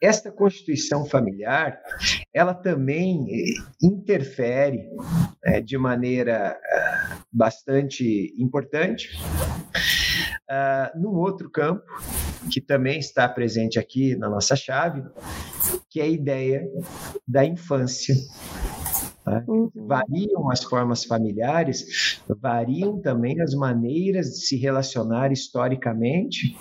esta 0.00 0.32
constituição 0.32 1.04
familiar, 1.04 1.78
ela 2.32 2.54
também 2.54 3.26
eh, 3.30 3.62
interfere 3.82 4.88
é, 5.44 5.60
de 5.60 5.76
maneira 5.76 6.58
eh, 6.60 7.16
bastante 7.32 8.34
importante 8.38 9.08
uh, 10.50 10.98
num 10.98 11.14
outro 11.14 11.50
campo 11.50 11.84
que 12.50 12.60
também 12.60 12.98
está 12.98 13.28
presente 13.28 13.78
aqui 13.78 14.16
na 14.16 14.28
nossa 14.28 14.54
chave, 14.54 15.02
que 15.90 16.00
é 16.00 16.04
a 16.04 16.08
ideia 16.08 16.62
da 17.26 17.44
infância. 17.44 18.14
Tá? 19.24 19.44
Uhum. 19.46 19.70
Variam 19.74 20.50
as 20.50 20.62
formas 20.62 21.04
familiares, 21.04 22.20
variam 22.40 23.00
também 23.00 23.40
as 23.40 23.54
maneiras 23.54 24.26
de 24.28 24.46
se 24.46 24.56
relacionar 24.56 25.32
historicamente 25.32 26.56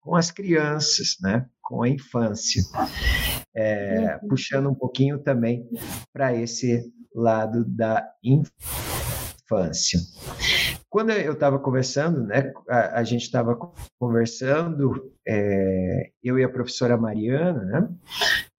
com 0.00 0.16
as 0.16 0.30
crianças, 0.30 1.16
né? 1.20 1.46
com 1.62 1.82
a 1.82 1.88
infância, 1.88 2.62
é, 3.54 4.18
uhum. 4.22 4.28
puxando 4.30 4.70
um 4.70 4.74
pouquinho 4.74 5.18
também 5.18 5.68
para 6.12 6.34
esse 6.34 6.82
lado 7.14 7.62
da 7.66 8.02
infância. 8.24 10.00
Quando 10.90 11.10
eu 11.10 11.32
estava 11.32 11.58
conversando, 11.58 12.24
né, 12.24 12.52
a, 12.68 13.00
a 13.00 13.04
gente 13.04 13.22
estava 13.22 13.58
conversando, 13.98 15.12
é, 15.26 16.10
eu 16.22 16.38
e 16.38 16.44
a 16.44 16.48
professora 16.48 16.96
Mariana, 16.96 17.64
né, 17.64 17.88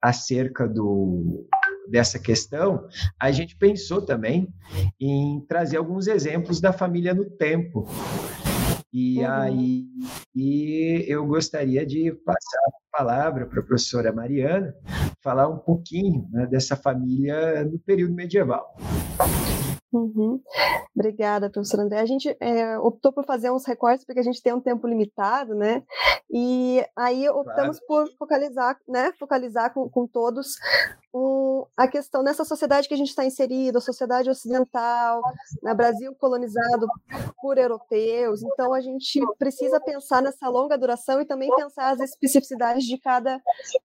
acerca 0.01 0.67
do, 0.67 1.47
dessa 1.89 2.19
questão, 2.19 2.87
a 3.19 3.31
gente 3.31 3.57
pensou 3.57 4.01
também 4.01 4.47
em 4.99 5.43
trazer 5.47 5.77
alguns 5.77 6.07
exemplos 6.07 6.61
da 6.61 6.71
família 6.71 7.13
no 7.13 7.25
tempo. 7.25 7.87
E 8.91 9.19
uhum. 9.19 9.31
aí 9.31 9.85
e 10.35 11.05
eu 11.07 11.25
gostaria 11.25 11.85
de 11.85 12.11
passar 12.25 12.59
a 12.67 12.97
palavra 12.97 13.45
para 13.45 13.59
a 13.59 13.63
professora 13.63 14.11
Mariana 14.11 14.73
falar 15.21 15.47
um 15.47 15.57
pouquinho 15.57 16.27
né, 16.31 16.47
dessa 16.47 16.75
família 16.75 17.63
no 17.65 17.77
período 17.79 18.13
medieval. 18.13 18.75
Uhum. 19.91 20.39
Obrigada, 20.95 21.49
professor 21.49 21.79
André. 21.79 21.99
A 21.99 22.05
gente 22.05 22.35
é, 22.39 22.77
optou 22.77 23.11
por 23.11 23.25
fazer 23.25 23.51
uns 23.51 23.65
recortes 23.65 24.05
porque 24.05 24.19
a 24.19 24.23
gente 24.23 24.41
tem 24.41 24.53
um 24.53 24.61
tempo 24.61 24.87
limitado, 24.87 25.55
né? 25.55 25.83
E 26.31 26.85
aí 26.95 27.27
optamos 27.27 27.79
claro. 27.79 28.07
por 28.07 28.17
focalizar, 28.17 28.77
né? 28.87 29.11
Focalizar 29.17 29.73
com, 29.73 29.89
com 29.89 30.05
todos 30.05 30.57
um, 31.13 31.65
a 31.75 31.87
questão 31.87 32.21
nessa 32.21 32.45
sociedade 32.45 32.87
que 32.87 32.93
a 32.93 32.97
gente 32.97 33.09
está 33.09 33.25
inserido, 33.25 33.79
a 33.79 33.81
sociedade 33.81 34.29
ocidental, 34.29 35.21
né, 35.63 35.73
Brasil 35.73 36.13
colonizado 36.19 36.87
por 37.41 37.57
europeus. 37.57 38.43
Então 38.43 38.73
a 38.73 38.81
gente 38.81 39.19
precisa 39.37 39.79
pensar 39.79 40.21
nessa 40.21 40.47
longa 40.49 40.77
duração 40.77 41.19
e 41.19 41.25
também 41.25 41.49
pensar 41.55 41.91
as 41.91 41.99
especificidades 41.99 42.85
de 42.85 42.97
cada 42.99 43.41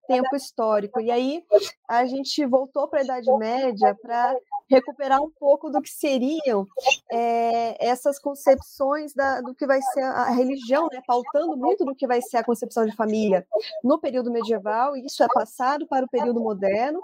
tempo 0.07 0.35
histórico. 0.35 1.01
E 1.01 1.09
aí 1.09 1.43
a 1.87 2.05
gente 2.05 2.45
voltou 2.45 2.87
para 2.87 2.99
a 2.99 3.03
Idade 3.03 3.37
Média 3.37 3.97
para 3.99 4.35
recuperar 4.69 5.21
um 5.21 5.31
pouco 5.39 5.69
do 5.69 5.81
que 5.81 5.89
seriam 5.99 6.65
é, 7.11 7.85
essas 7.85 8.19
concepções 8.19 9.13
da, 9.13 9.41
do 9.41 9.53
que 9.53 9.65
vai 9.65 9.81
ser 9.81 10.03
a 10.03 10.29
religião, 10.31 10.87
né, 10.91 11.01
pautando 11.05 11.55
muito 11.57 11.85
do 11.85 11.95
que 11.95 12.07
vai 12.07 12.21
ser 12.21 12.37
a 12.37 12.43
concepção 12.43 12.85
de 12.85 12.95
família 12.95 13.45
no 13.83 13.99
período 13.99 14.31
medieval, 14.31 14.95
e 14.95 15.05
isso 15.05 15.23
é 15.23 15.27
passado 15.27 15.87
para 15.87 16.05
o 16.05 16.09
período 16.09 16.41
moderno 16.41 16.99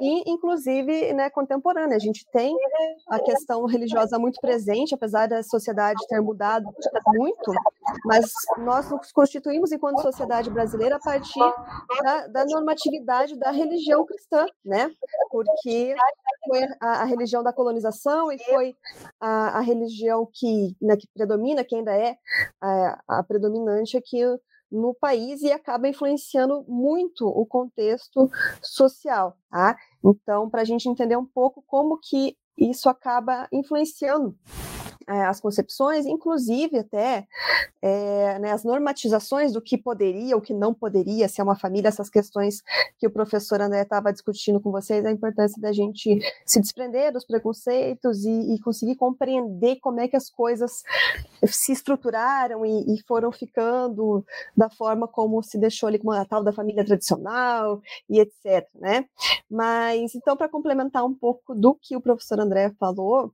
e, 0.00 0.30
inclusive, 0.30 1.12
né, 1.12 1.30
contemporâneo. 1.30 1.96
A 1.96 2.00
gente 2.00 2.26
tem 2.32 2.56
a 3.08 3.18
questão 3.20 3.64
religiosa 3.66 4.18
muito 4.18 4.40
presente, 4.40 4.94
apesar 4.94 5.28
da 5.28 5.42
sociedade 5.42 6.06
ter 6.08 6.20
mudado 6.20 6.64
muito, 7.08 7.52
mas 8.04 8.32
nós 8.58 8.90
nos 8.90 9.12
constituímos 9.12 9.72
enquanto 9.72 10.02
sociedade 10.02 10.50
brasileira 10.50 10.96
a 10.96 11.00
partir 11.00 11.40
da, 12.02 12.26
da 12.28 12.44
normatividade 12.44 13.36
da 13.36 13.50
religião 13.50 14.04
cristã, 14.04 14.46
né? 14.64 14.90
Porque 15.30 15.94
foi 16.46 16.62
a, 16.80 17.02
a 17.02 17.04
religião 17.04 17.42
da 17.42 17.52
colonização 17.52 18.29
e 18.32 18.38
foi 18.38 18.76
a, 19.20 19.58
a 19.58 19.60
religião 19.60 20.28
que, 20.32 20.76
né, 20.80 20.96
que 20.96 21.08
predomina, 21.14 21.64
que 21.64 21.76
ainda 21.76 21.94
é 21.94 22.16
a, 22.60 23.02
a 23.08 23.22
predominante 23.22 23.96
aqui 23.96 24.20
no 24.70 24.94
país 24.94 25.42
e 25.42 25.50
acaba 25.50 25.88
influenciando 25.88 26.64
muito 26.68 27.26
o 27.26 27.44
contexto 27.44 28.30
social, 28.62 29.36
tá? 29.50 29.76
Então, 30.04 30.48
para 30.48 30.62
a 30.62 30.64
gente 30.64 30.88
entender 30.88 31.16
um 31.16 31.26
pouco 31.26 31.62
como 31.66 31.98
que 31.98 32.36
isso 32.56 32.88
acaba 32.88 33.48
influenciando 33.52 34.36
é, 35.08 35.24
as 35.24 35.40
concepções, 35.40 36.06
inclusive 36.06 36.78
até 36.78 37.26
é, 37.82 38.38
né, 38.38 38.52
as 38.52 38.64
normatizações 38.64 39.52
do 39.52 39.60
que 39.60 39.76
poderia, 39.76 40.36
o 40.36 40.40
que 40.40 40.52
não 40.52 40.74
poderia 40.74 41.28
ser 41.28 41.42
uma 41.42 41.56
família, 41.56 41.88
essas 41.88 42.10
questões 42.10 42.62
que 42.98 43.06
o 43.06 43.10
professor 43.10 43.60
André 43.60 43.82
estava 43.82 44.12
discutindo 44.12 44.60
com 44.60 44.70
vocês, 44.70 45.04
a 45.04 45.10
importância 45.10 45.60
da 45.60 45.72
gente 45.72 46.20
se 46.44 46.60
desprender 46.60 47.12
dos 47.12 47.24
preconceitos 47.24 48.24
e, 48.24 48.54
e 48.54 48.60
conseguir 48.60 48.96
compreender 48.96 49.76
como 49.80 50.00
é 50.00 50.08
que 50.08 50.16
as 50.16 50.28
coisas 50.28 50.82
se 51.46 51.72
estruturaram 51.72 52.64
e, 52.64 52.94
e, 52.94 53.02
foram 53.06 53.32
ficando 53.32 54.24
da 54.56 54.68
forma 54.68 55.08
como 55.08 55.42
se 55.42 55.58
deixou 55.58 55.88
ali 55.88 55.98
como 55.98 56.12
a 56.12 56.24
tal 56.24 56.44
da 56.44 56.52
família 56.52 56.84
tradicional 56.84 57.80
e 58.08 58.20
etc, 58.20 58.68
né? 58.74 59.06
Mas 59.50 60.14
então 60.14 60.36
para 60.36 60.48
complementar 60.48 61.04
um 61.04 61.14
pouco 61.14 61.54
do 61.54 61.74
que 61.74 61.96
o 61.96 62.00
professor 62.00 62.38
André 62.40 62.70
falou, 62.78 63.32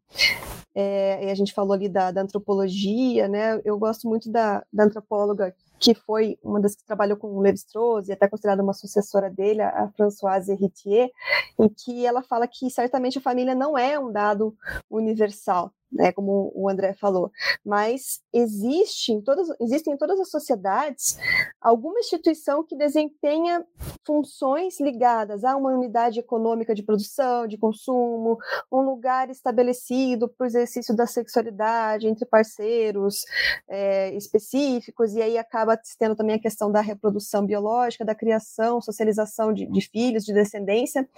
é, 0.78 1.24
e 1.24 1.30
a 1.30 1.34
gente 1.34 1.54
falou 1.56 1.72
ali 1.72 1.88
da, 1.88 2.12
da, 2.12 2.20
antropologia, 2.20 3.26
né? 3.26 3.60
Eu 3.64 3.78
gosto 3.78 4.06
muito 4.06 4.30
da, 4.30 4.62
da 4.70 4.84
antropóloga 4.84 5.54
que 5.78 5.94
foi 5.94 6.38
uma 6.42 6.60
das 6.60 6.74
que 6.74 6.84
trabalhou 6.84 7.16
com 7.16 7.28
o 7.28 7.40
Levi-Strauss 7.40 8.08
e 8.08 8.12
até 8.12 8.28
considerada 8.28 8.62
uma 8.62 8.72
sucessora 8.72 9.30
dele, 9.30 9.62
a 9.62 9.90
Françoise 9.96 10.52
Héritier, 10.52 11.10
em 11.58 11.68
que 11.68 12.06
ela 12.06 12.22
fala 12.22 12.46
que 12.46 12.70
certamente 12.70 13.18
a 13.18 13.22
família 13.22 13.54
não 13.54 13.76
é 13.76 13.98
um 13.98 14.10
dado 14.10 14.56
universal, 14.90 15.72
né, 15.90 16.12
como 16.12 16.52
o 16.54 16.68
André 16.68 16.94
falou, 16.94 17.30
mas 17.64 18.20
existe 18.32 19.12
em 19.12 19.20
todas, 19.20 19.48
existem 19.60 19.94
em 19.94 19.96
todas 19.96 20.18
as 20.18 20.30
sociedades 20.30 21.16
alguma 21.60 22.00
instituição 22.00 22.64
que 22.64 22.76
desempenha 22.76 23.64
funções 24.04 24.80
ligadas 24.80 25.44
a 25.44 25.56
uma 25.56 25.70
unidade 25.70 26.18
econômica 26.18 26.74
de 26.74 26.82
produção, 26.82 27.46
de 27.46 27.56
consumo, 27.56 28.36
um 28.70 28.80
lugar 28.80 29.30
estabelecido 29.30 30.28
para 30.28 30.44
o 30.44 30.46
exercício 30.46 30.94
da 30.94 31.06
sexualidade 31.06 32.08
entre 32.08 32.26
parceiros 32.26 33.24
é, 33.68 34.12
específicos, 34.14 35.14
e 35.14 35.22
aí 35.22 35.38
acaba 35.38 35.75
tendo 35.98 36.14
também 36.14 36.36
a 36.36 36.38
questão 36.38 36.70
da 36.70 36.80
reprodução 36.80 37.44
biológica, 37.44 38.04
da 38.04 38.14
criação, 38.14 38.80
socialização 38.80 39.52
de, 39.52 39.66
de 39.66 39.80
filhos, 39.80 40.24
de 40.24 40.32
descendência, 40.32 41.08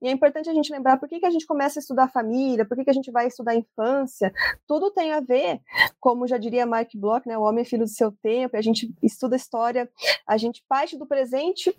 e 0.00 0.08
é 0.08 0.10
importante 0.10 0.48
a 0.48 0.54
gente 0.54 0.72
lembrar 0.72 0.98
por 0.98 1.08
que, 1.08 1.20
que 1.20 1.26
a 1.26 1.30
gente 1.30 1.46
começa 1.46 1.78
a 1.78 1.82
estudar 1.82 2.04
a 2.04 2.08
família, 2.08 2.64
por 2.64 2.76
que, 2.76 2.84
que 2.84 2.90
a 2.90 2.94
gente 2.94 3.10
vai 3.10 3.26
estudar 3.26 3.52
a 3.52 3.56
infância, 3.56 4.32
tudo 4.66 4.90
tem 4.90 5.12
a 5.12 5.20
ver, 5.20 5.60
como 6.00 6.26
já 6.26 6.38
diria 6.38 6.66
Mark 6.66 6.90
Bloch, 6.94 7.26
né, 7.26 7.36
o 7.36 7.42
homem 7.42 7.62
é 7.62 7.64
filho 7.64 7.84
do 7.84 7.90
seu 7.90 8.12
tempo, 8.12 8.56
a 8.56 8.62
gente 8.62 8.94
estuda 9.02 9.36
história, 9.36 9.88
a 10.26 10.36
gente 10.36 10.64
parte 10.68 10.96
do 10.96 11.06
presente 11.06 11.74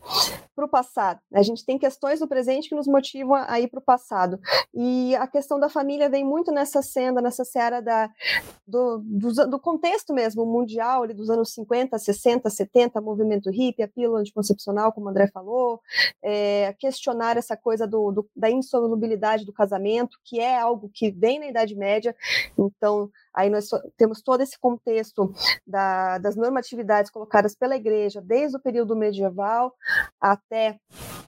para 0.55 0.65
o 0.65 0.69
passado, 0.69 1.19
a 1.33 1.41
gente 1.41 1.65
tem 1.65 1.77
questões 1.77 2.19
do 2.19 2.27
presente 2.27 2.69
que 2.69 2.75
nos 2.75 2.87
motivam 2.87 3.35
a 3.35 3.59
ir 3.59 3.67
para 3.67 3.79
o 3.79 3.83
passado, 3.83 4.39
e 4.73 5.15
a 5.15 5.27
questão 5.27 5.59
da 5.59 5.69
família 5.69 6.09
vem 6.09 6.23
muito 6.23 6.51
nessa 6.51 6.81
cena, 6.81 7.21
nessa 7.21 7.43
seara 7.43 7.81
da, 7.81 8.09
do, 8.67 9.01
do, 9.03 9.47
do 9.47 9.59
contexto 9.59 10.13
mesmo, 10.13 10.45
mundial, 10.45 11.03
ali 11.03 11.13
dos 11.13 11.29
anos 11.29 11.53
50, 11.53 11.97
60, 11.97 12.18
70, 12.49 12.99
movimento 13.01 13.49
hippie, 13.49 13.83
a 13.83 13.87
pílula 13.87 14.19
anticoncepcional, 14.19 14.91
como 14.91 15.07
o 15.07 15.09
André 15.09 15.27
falou, 15.27 15.81
é, 16.21 16.73
questionar 16.79 17.37
essa 17.37 17.55
coisa 17.55 17.87
do, 17.87 18.11
do, 18.11 18.29
da 18.35 18.49
insolubilidade 18.49 19.45
do 19.45 19.53
casamento, 19.53 20.19
que 20.23 20.39
é 20.39 20.59
algo 20.59 20.89
que 20.93 21.11
vem 21.11 21.39
na 21.39 21.47
Idade 21.47 21.75
Média, 21.75 22.15
então, 22.57 23.09
aí 23.39 23.49
nós 23.49 23.69
temos 23.95 24.21
todo 24.21 24.41
esse 24.41 24.59
contexto 24.59 25.33
da, 25.65 26.17
das 26.17 26.35
normatividades 26.35 27.09
colocadas 27.09 27.55
pela 27.55 27.75
igreja, 27.75 28.21
desde 28.21 28.57
o 28.57 28.59
período 28.59 28.95
medieval 28.97 29.73
até 30.19 30.77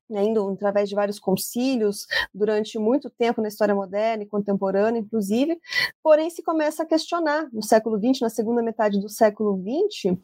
né, 0.10 0.22
através 0.54 0.90
de 0.90 0.96
vários 0.96 1.20
concílios 1.20 2.06
durante 2.34 2.78
muito 2.78 3.10
tempo 3.10 3.42
na 3.42 3.48
história 3.48 3.74
moderna 3.74 4.24
e 4.24 4.28
contemporânea, 4.28 5.00
inclusive, 5.00 5.58
porém 6.04 6.30
se 6.30 6.44
começa 6.44 6.84
a 6.84 6.86
questionar 6.86 7.48
no 7.54 7.64
século 7.64 7.98
XX, 7.98 8.20
na 8.20 8.30
segunda 8.30 8.62
metade 8.62 9.00
do 9.00 9.08
século 9.08 9.58
XX, 9.58 10.18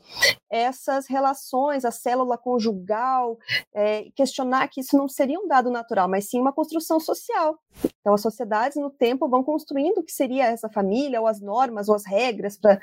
essas 0.51 1.07
relações, 1.07 1.85
a 1.85 1.91
célula 1.91 2.37
conjugal, 2.37 3.37
é, 3.73 4.09
questionar 4.13 4.67
que 4.67 4.81
isso 4.81 4.97
não 4.97 5.07
seria 5.07 5.39
um 5.39 5.47
dado 5.47 5.71
natural, 5.71 6.09
mas 6.09 6.29
sim 6.29 6.41
uma 6.41 6.51
construção 6.51 6.99
social. 6.99 7.57
Então, 8.01 8.13
as 8.13 8.21
sociedades, 8.21 8.77
no 8.77 8.89
tempo, 8.89 9.29
vão 9.29 9.43
construindo 9.43 9.99
o 9.99 10.03
que 10.03 10.11
seria 10.11 10.47
essa 10.47 10.69
família, 10.69 11.21
ou 11.21 11.27
as 11.27 11.39
normas, 11.39 11.76
ou 11.87 11.95
as 11.95 12.05
regras 12.05 12.57
para 12.57 12.79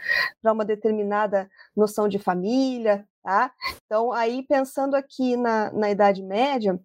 uma 0.52 0.64
determinada 0.64 1.50
noção 1.76 2.08
de 2.08 2.18
família, 2.18 3.06
tá? 3.22 3.52
Então, 3.86 4.12
aí, 4.12 4.42
pensando 4.42 4.94
aqui 4.94 5.36
na, 5.36 5.72
na 5.72 5.90
Idade 5.90 6.22
Média, 6.22 6.78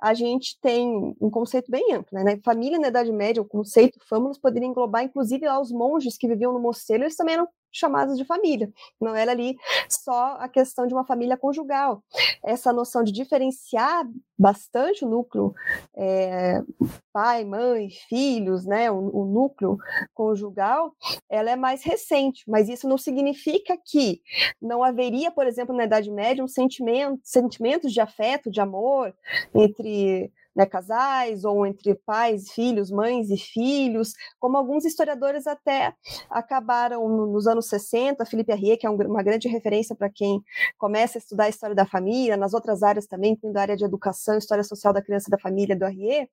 a 0.00 0.14
gente 0.14 0.58
tem 0.60 1.14
um 1.20 1.30
conceito 1.30 1.70
bem 1.70 1.94
amplo, 1.94 2.18
né? 2.22 2.40
Família 2.44 2.78
na 2.78 2.88
Idade 2.88 3.12
Média, 3.12 3.42
o 3.42 3.48
conceito 3.48 3.98
famulus 4.08 4.38
poderia 4.38 4.68
englobar, 4.68 5.04
inclusive, 5.04 5.46
lá 5.46 5.60
os 5.60 5.70
monges 5.70 6.16
que 6.16 6.28
viviam 6.28 6.52
no 6.52 6.60
mosteiro, 6.60 7.04
eles 7.04 7.16
também 7.16 7.34
eram 7.34 7.48
chamados 7.72 8.16
de 8.16 8.24
família. 8.24 8.72
Não 9.00 9.14
era 9.14 9.32
ali 9.32 9.56
só 9.88 10.36
a 10.38 10.48
questão 10.48 10.86
de 10.86 10.94
uma 10.94 11.04
família 11.04 11.36
conjugal. 11.36 12.02
Essa 12.42 12.72
noção 12.72 13.02
de 13.02 13.12
diferenciar 13.12 14.06
bastante 14.38 15.04
o 15.04 15.08
núcleo 15.08 15.54
é, 15.94 16.62
pai, 17.12 17.44
mãe, 17.44 17.90
filhos, 18.08 18.64
né, 18.64 18.90
o, 18.90 18.96
o, 18.96 19.24
núcleo 19.26 19.76
conjugal, 20.14 20.94
ela 21.28 21.50
é 21.50 21.56
mais 21.56 21.82
recente, 21.82 22.42
mas 22.48 22.68
isso 22.68 22.88
não 22.88 22.96
significa 22.96 23.76
que 23.84 24.22
não 24.60 24.82
haveria, 24.82 25.30
por 25.30 25.46
exemplo, 25.46 25.76
na 25.76 25.84
Idade 25.84 26.10
Média, 26.10 26.42
um 26.42 26.48
sentimento, 26.48 27.20
sentimentos 27.22 27.92
de 27.92 28.00
afeto, 28.00 28.50
de 28.50 28.60
amor 28.60 29.14
entre 29.54 30.32
né, 30.60 30.66
casais, 30.66 31.44
ou 31.44 31.66
entre 31.66 31.94
pais, 31.94 32.50
filhos, 32.50 32.90
mães 32.90 33.30
e 33.30 33.36
filhos, 33.36 34.12
como 34.38 34.56
alguns 34.58 34.84
historiadores 34.84 35.46
até 35.46 35.94
acabaram 36.28 37.08
nos 37.08 37.46
anos 37.46 37.66
60, 37.66 38.24
Felipe 38.26 38.52
Arrier, 38.52 38.76
que 38.76 38.86
é 38.86 38.90
uma 38.90 39.22
grande 39.22 39.48
referência 39.48 39.96
para 39.96 40.10
quem 40.10 40.42
começa 40.76 41.16
a 41.16 41.20
estudar 41.20 41.44
a 41.44 41.48
história 41.48 41.74
da 41.74 41.86
família, 41.86 42.36
nas 42.36 42.52
outras 42.52 42.82
áreas 42.82 43.06
também, 43.06 43.32
incluindo 43.32 43.58
a 43.58 43.62
área 43.62 43.76
de 43.76 43.84
educação, 43.84 44.36
história 44.36 44.64
social 44.64 44.92
da 44.92 45.02
criança 45.02 45.28
e 45.28 45.30
da 45.30 45.38
família 45.38 45.74
do 45.74 45.84
Arrier, 45.84 46.28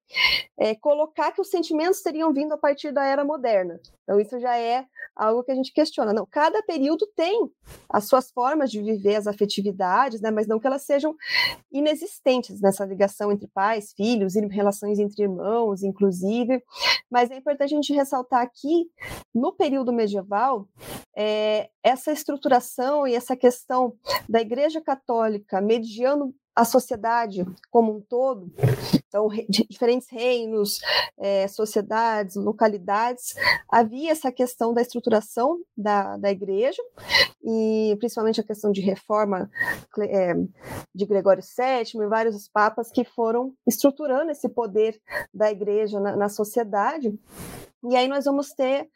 é, 0.58 0.76
colocar 0.76 1.32
que 1.32 1.42
os 1.42 1.50
sentimentos 1.50 2.02
teriam 2.02 2.34
vindo 2.34 2.54
a 2.54 2.58
partir 2.58 2.92
da 2.92 3.06
era 3.06 3.24
moderna. 3.24 3.80
Então, 4.08 4.22
isso 4.22 4.40
já 4.40 4.58
é 4.58 4.86
algo 5.14 5.44
que 5.44 5.52
a 5.52 5.56
gente 5.56 5.74
questiona. 5.74 6.14
Não, 6.14 6.26
cada 6.26 6.64
período 6.64 7.06
tem 7.14 7.52
as 7.90 8.06
suas 8.06 8.32
formas 8.32 8.72
de 8.72 8.82
viver 8.82 9.16
as 9.16 9.28
afetividades, 9.28 10.22
né, 10.22 10.32
mas 10.32 10.48
não 10.48 10.60
que 10.62 10.66
elas 10.66 10.84
sejam 10.84 11.14
inexistentes 11.70 12.62
nessa 12.62 12.86
ligação 12.86 13.34
entre 13.34 13.50
pais, 13.50 13.92
filhos, 13.92 14.36
relações 14.50 14.98
entre 14.98 15.24
irmãos, 15.24 15.84
inclusive. 15.84 16.64
Mas 17.12 17.30
é 17.32 17.36
importante 17.36 17.74
a 17.74 17.76
gente 17.76 17.92
ressaltar 17.92 18.42
aqui, 18.42 18.90
no 19.36 19.52
período 19.52 19.92
medieval, 19.92 20.70
é, 21.14 21.70
essa 21.84 22.14
estruturação 22.14 23.06
e 23.06 23.14
essa 23.14 23.36
questão 23.36 23.94
da 24.30 24.40
Igreja 24.40 24.80
Católica 24.80 25.60
mediando 25.60 26.34
a 26.58 26.66
sociedade 26.66 27.46
como 27.70 27.96
um 27.96 28.02
todo, 28.02 28.52
então, 29.08 29.30
diferentes 29.70 30.10
reinos, 30.10 30.80
é, 31.20 31.48
sociedades, 31.48 32.36
localidades, 32.36 33.36
havia 33.70 34.12
essa 34.12 34.32
questão 34.32 34.74
da 34.74 34.82
estruturação 34.82 35.60
da, 35.78 36.18
da 36.18 36.32
igreja, 36.32 36.82
e 37.44 37.96
principalmente 38.00 38.42
a 38.42 38.44
questão 38.44 38.72
de 38.72 38.82
reforma 38.82 39.52
é, 40.00 40.34
de 40.96 41.06
Gregório 41.06 41.44
VII 41.44 42.04
e 42.04 42.08
vários 42.08 42.48
papas 42.48 42.90
que 42.92 43.06
foram 43.06 43.54
estruturando 43.68 44.32
esse 44.32 44.50
poder 44.50 45.00
da 45.32 45.52
igreja 45.52 46.00
na, 46.00 46.16
na 46.16 46.28
sociedade. 46.28 47.14
E 47.84 47.96
aí 47.96 48.08
nós 48.08 48.26
vamos 48.26 48.50
ter 48.50 48.90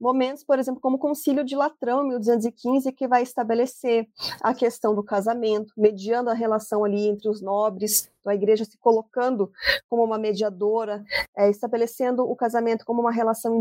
momentos, 0.00 0.44
por 0.44 0.58
exemplo, 0.58 0.80
como 0.80 0.96
o 0.96 1.00
Concílio 1.00 1.44
de 1.44 1.56
Latrão, 1.56 2.06
1215, 2.06 2.92
que 2.92 3.08
vai 3.08 3.22
estabelecer 3.22 4.06
a 4.42 4.54
questão 4.54 4.94
do 4.94 5.02
casamento, 5.02 5.72
mediando 5.76 6.30
a 6.30 6.34
relação 6.34 6.84
ali 6.84 7.08
entre 7.08 7.28
os 7.28 7.40
nobres, 7.40 8.10
a 8.30 8.34
igreja 8.34 8.64
se 8.64 8.78
colocando 8.78 9.50
como 9.88 10.04
uma 10.04 10.18
mediadora, 10.18 11.04
é, 11.36 11.50
estabelecendo 11.50 12.22
o 12.22 12.36
casamento 12.36 12.84
como 12.84 13.00
uma 13.00 13.12
relação 13.12 13.60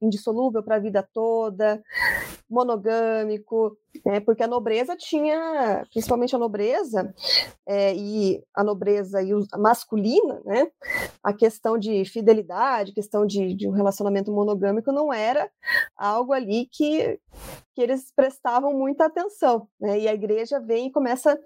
indissolúvel 0.00 0.62
para 0.62 0.76
a 0.76 0.80
vida 0.80 1.06
toda, 1.12 1.82
monogâmico, 2.48 3.76
né, 4.04 4.20
porque 4.20 4.42
a 4.42 4.48
nobreza 4.48 4.96
tinha, 4.96 5.84
principalmente 5.90 6.34
a 6.34 6.38
nobreza, 6.38 7.14
é, 7.66 7.94
e 7.94 8.42
a 8.54 8.64
nobreza 8.64 9.22
e 9.22 9.32
a 9.52 9.58
masculina, 9.58 10.40
né, 10.44 10.68
a 11.22 11.32
questão 11.32 11.78
de 11.78 12.04
fidelidade, 12.04 12.92
questão 12.92 13.26
de, 13.26 13.54
de 13.54 13.68
um 13.68 13.72
relacionamento 13.72 14.32
monogâmico 14.32 14.92
não 14.92 15.12
era 15.12 15.50
algo 15.96 16.32
ali 16.32 16.68
que, 16.70 17.18
que 17.74 17.80
eles 17.80 18.12
prestavam 18.14 18.72
muita 18.72 19.06
atenção. 19.06 19.68
Né, 19.80 20.00
e 20.00 20.08
a 20.08 20.14
igreja 20.14 20.60
vem 20.60 20.86
e 20.86 20.92
começa 20.92 21.38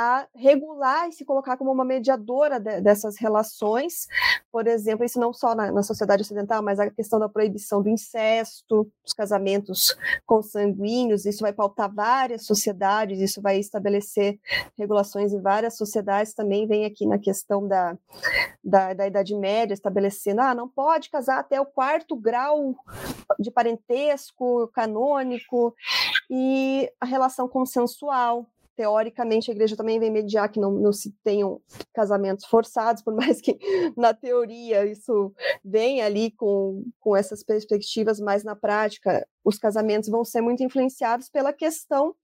a 0.00 0.28
regular 0.32 1.08
e 1.08 1.12
se 1.12 1.24
colocar 1.24 1.56
como 1.56 1.72
uma 1.72 1.84
mediadora 1.84 2.60
de, 2.60 2.80
dessas 2.80 3.18
relações, 3.18 4.06
por 4.52 4.68
exemplo, 4.68 5.04
isso 5.04 5.18
não 5.18 5.32
só 5.32 5.56
na, 5.56 5.72
na, 5.72 5.82
sociedade 5.82 6.22
ocidental, 6.22 6.62
mas 6.62 6.78
a 6.78 6.88
questão 6.88 7.18
da 7.18 7.28
proibição 7.28 7.82
do 7.82 7.88
incesto, 7.88 8.88
dos 9.02 9.12
casamentos 9.12 9.96
consanguíneos, 10.24 11.26
isso 11.26 11.40
vai 11.40 11.52
pautar 11.52 11.92
várias 11.92 12.46
sociedades, 12.46 13.18
isso 13.20 13.42
vai 13.42 13.58
estabelecer 13.58 14.38
regulações 14.78 15.32
em 15.32 15.40
várias 15.40 15.76
sociedades, 15.76 16.32
também 16.32 16.64
vem 16.64 16.84
aqui 16.84 17.04
na 17.04 17.18
questão 17.18 17.66
da, 17.66 17.98
da, 18.62 18.94
da 18.94 19.08
Idade 19.08 19.34
Média, 19.34 19.74
estabelecendo, 19.74 20.42
ah, 20.42 20.54
não 20.54 20.68
pode 20.68 21.10
casar 21.10 21.40
até 21.40 21.60
o 21.60 21.66
quarto 21.66 22.14
grau 22.14 22.72
de 23.36 23.50
parentesco 23.50 24.68
canônico, 24.68 25.57
e 26.30 26.90
a 27.00 27.06
relação 27.06 27.48
consensual, 27.48 28.46
teoricamente 28.78 29.50
a 29.50 29.54
igreja 29.54 29.76
também 29.76 29.98
vem 29.98 30.08
mediar 30.08 30.48
que 30.48 30.60
não, 30.60 30.70
não 30.70 30.92
se 30.92 31.12
tenham 31.24 31.60
casamentos 31.92 32.46
forçados, 32.46 33.02
por 33.02 33.12
mais 33.12 33.40
que 33.40 33.58
na 33.98 34.14
teoria 34.14 34.86
isso 34.86 35.34
venha 35.64 36.06
ali 36.06 36.30
com, 36.30 36.84
com 37.00 37.16
essas 37.16 37.42
perspectivas, 37.42 38.20
mas 38.20 38.44
na 38.44 38.54
prática 38.54 39.26
os 39.44 39.58
casamentos 39.58 40.08
vão 40.08 40.24
ser 40.24 40.42
muito 40.42 40.62
influenciados 40.62 41.28
pela 41.28 41.52
questão 41.52 42.14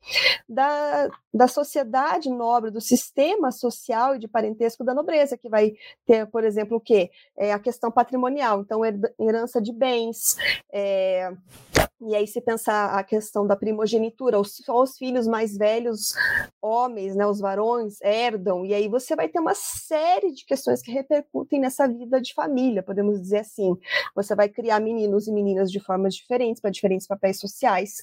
da, 0.48 1.08
da 1.32 1.48
sociedade 1.48 2.30
nobre, 2.30 2.70
do 2.70 2.80
sistema 2.80 3.50
social 3.50 4.14
e 4.14 4.20
de 4.20 4.28
parentesco 4.28 4.84
da 4.84 4.94
nobreza, 4.94 5.36
que 5.36 5.48
vai 5.48 5.72
ter, 6.06 6.24
por 6.26 6.44
exemplo, 6.44 6.76
o 6.76 6.80
quê? 6.80 7.10
É 7.36 7.52
a 7.52 7.58
questão 7.58 7.90
patrimonial, 7.90 8.60
então 8.60 8.82
herança 9.18 9.60
de 9.60 9.72
bens, 9.72 10.36
é, 10.72 11.32
e 12.00 12.14
aí, 12.14 12.26
se 12.26 12.40
pensar 12.40 12.98
a 12.98 13.04
questão 13.04 13.46
da 13.46 13.56
primogenitura, 13.56 14.38
os, 14.38 14.56
só 14.56 14.82
os 14.82 14.96
filhos 14.98 15.26
mais 15.26 15.56
velhos, 15.56 16.12
homens, 16.60 17.14
né, 17.14 17.26
os 17.26 17.40
varões, 17.40 18.00
herdam, 18.02 18.64
e 18.64 18.74
aí 18.74 18.88
você 18.88 19.14
vai 19.14 19.28
ter 19.28 19.38
uma 19.38 19.54
série 19.54 20.32
de 20.32 20.44
questões 20.44 20.82
que 20.82 20.90
repercutem 20.90 21.60
nessa 21.60 21.86
vida 21.86 22.20
de 22.20 22.34
família, 22.34 22.82
podemos 22.82 23.20
dizer 23.20 23.38
assim. 23.38 23.76
Você 24.14 24.34
vai 24.34 24.48
criar 24.48 24.80
meninos 24.80 25.28
e 25.28 25.32
meninas 25.32 25.70
de 25.70 25.80
formas 25.80 26.14
diferentes, 26.14 26.60
para 26.60 26.70
diferentes 26.70 27.06
papéis 27.06 27.38
sociais. 27.38 28.02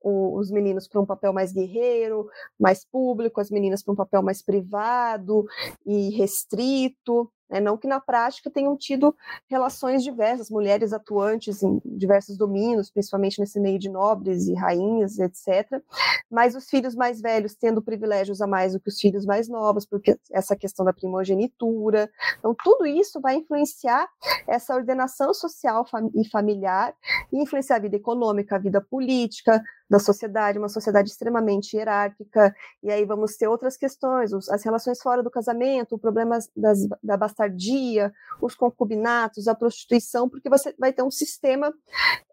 O, 0.00 0.38
os 0.38 0.50
meninos 0.50 0.86
para 0.86 1.00
um 1.00 1.06
papel 1.06 1.32
mais 1.32 1.52
guerreiro, 1.52 2.28
mais 2.58 2.84
público, 2.84 3.40
as 3.40 3.50
meninas 3.50 3.82
para 3.82 3.92
um 3.92 3.96
papel 3.96 4.22
mais 4.22 4.42
privado 4.42 5.46
e 5.86 6.10
restrito. 6.10 7.30
Né? 7.52 7.60
Não 7.60 7.76
que 7.76 7.86
na 7.86 8.00
prática 8.00 8.50
tenham 8.50 8.74
tido 8.74 9.14
relações 9.46 10.02
diversas, 10.02 10.50
mulheres 10.50 10.94
atuantes 10.94 11.62
em 11.62 11.80
diversos 11.84 12.38
domínios, 12.38 12.90
principalmente 12.90 13.38
nesse 13.38 13.60
meio 13.60 13.78
de 13.78 13.90
nobres 13.90 14.48
e 14.48 14.54
rainhas, 14.54 15.18
etc. 15.18 15.82
Mas 16.30 16.56
os 16.56 16.70
filhos 16.70 16.94
mais 16.94 17.20
velhos 17.20 17.54
tendo 17.54 17.82
privilégios 17.82 18.40
a 18.40 18.46
mais 18.46 18.72
do 18.72 18.80
que 18.80 18.88
os 18.88 18.98
filhos 18.98 19.26
mais 19.26 19.48
novos, 19.48 19.84
porque 19.84 20.18
essa 20.30 20.56
questão 20.56 20.84
da 20.86 20.94
primogenitura. 20.94 22.10
Então, 22.38 22.56
tudo 22.64 22.86
isso 22.86 23.20
vai 23.20 23.36
influenciar 23.36 24.08
essa 24.46 24.74
ordenação 24.74 25.34
social 25.34 25.84
e 26.14 26.26
familiar 26.26 26.94
e 27.30 27.42
influenciar 27.42 27.76
a 27.76 27.80
vida 27.80 27.96
econômica, 27.96 28.56
a 28.56 28.58
vida 28.58 28.80
política, 28.80 29.62
da 29.92 29.98
sociedade, 29.98 30.58
uma 30.58 30.70
sociedade 30.70 31.10
extremamente 31.10 31.76
hierárquica, 31.76 32.54
e 32.82 32.90
aí 32.90 33.04
vamos 33.04 33.36
ter 33.36 33.46
outras 33.46 33.76
questões, 33.76 34.32
as 34.48 34.64
relações 34.64 35.02
fora 35.02 35.22
do 35.22 35.30
casamento, 35.30 35.98
problemas 35.98 36.50
das, 36.56 36.78
da 37.02 37.14
bastardia, 37.14 38.10
os 38.40 38.54
concubinatos, 38.54 39.46
a 39.46 39.54
prostituição, 39.54 40.30
porque 40.30 40.48
você 40.48 40.74
vai 40.78 40.94
ter 40.94 41.02
um 41.02 41.10
sistema 41.10 41.74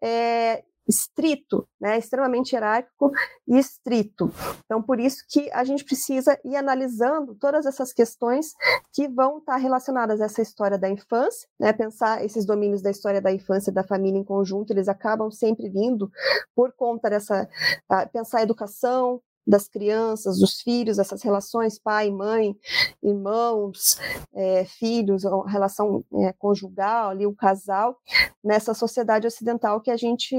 é, 0.02 0.64
estrito, 0.90 1.68
né, 1.80 2.00
extremamente 2.00 2.54
hierárquico 2.54 3.12
e 3.48 3.58
estrito. 3.58 4.34
Então, 4.66 4.82
por 4.82 5.00
isso 5.00 5.24
que 5.30 5.50
a 5.52 5.64
gente 5.64 5.86
precisa 5.86 6.38
ir 6.44 6.56
analisando 6.56 7.36
todas 7.36 7.68
essas 7.68 7.94
questões 7.94 8.54
que 8.92 9.08
vão 9.08 9.38
estar 9.38 9.58
relacionadas 9.58 10.20
a 10.20 10.26
essa 10.26 10.42
história 10.42 10.80
da 10.80 10.90
infância, 10.90 11.48
né, 11.60 11.72
pensar 11.72 12.26
esses 12.26 12.46
domínios 12.46 12.82
da 12.82 12.90
história 12.90 13.22
da 13.22 13.32
infância 13.32 13.70
e 13.70 13.74
da 13.74 13.84
família 13.84 14.18
em 14.18 14.24
conjunto, 14.24 14.72
eles 14.72 14.88
acabam 14.88 15.30
sempre 15.30 15.70
vindo 15.70 16.12
por 16.56 16.74
conta 16.74 17.10
dessa, 17.10 17.48
pensar 18.12 18.40
a 18.40 18.44
educação, 18.44 19.22
das 19.50 19.68
crianças, 19.68 20.38
dos 20.38 20.62
filhos, 20.62 21.00
essas 21.00 21.24
relações 21.24 21.80
pai, 21.80 22.12
mãe, 22.12 22.56
irmãos, 23.02 23.98
é, 24.32 24.64
filhos, 24.66 25.24
relação 25.48 26.06
é, 26.22 26.34
conjugal, 26.34 27.10
ali 27.10 27.26
o 27.26 27.36
casal, 27.36 27.98
nessa 28.44 28.76
sociedade 28.76 29.26
ocidental 29.26 29.82
que 29.82 29.90
a 29.90 29.98
gente 29.98 30.36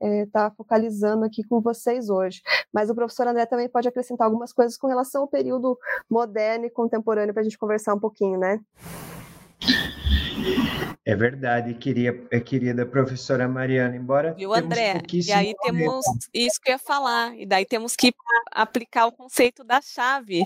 está 0.00 0.46
é, 0.46 0.50
focalizando 0.56 1.24
aqui 1.24 1.42
com 1.42 1.60
vocês 1.60 2.08
hoje. 2.08 2.42
Mas 2.72 2.90
o 2.90 2.94
professor 2.94 3.26
André 3.26 3.46
também 3.46 3.68
pode 3.68 3.88
acrescentar 3.88 4.26
algumas 4.26 4.52
coisas 4.52 4.76
com 4.76 4.86
relação 4.86 5.22
ao 5.22 5.28
período 5.28 5.78
moderno 6.08 6.66
e 6.66 6.70
contemporâneo 6.70 7.32
para 7.32 7.40
a 7.40 7.44
gente 7.44 7.58
conversar 7.58 7.94
um 7.94 8.00
pouquinho, 8.00 8.38
né? 8.38 8.60
É 11.04 11.16
verdade, 11.16 11.74
queria, 11.74 12.12
querida 12.44 12.86
professora 12.86 13.48
Mariana, 13.48 13.96
embora. 13.96 14.34
Viu, 14.34 14.54
André? 14.54 15.02
E 15.12 15.32
aí 15.32 15.52
temos 15.60 16.04
isso 16.32 16.60
que 16.62 16.70
eu 16.70 16.74
ia 16.74 16.78
falar, 16.78 17.36
e 17.36 17.44
daí 17.44 17.66
temos 17.66 17.96
que 17.96 18.14
aplicar 18.52 19.06
o 19.06 19.12
conceito 19.12 19.64
da 19.64 19.80
chave, 19.80 20.44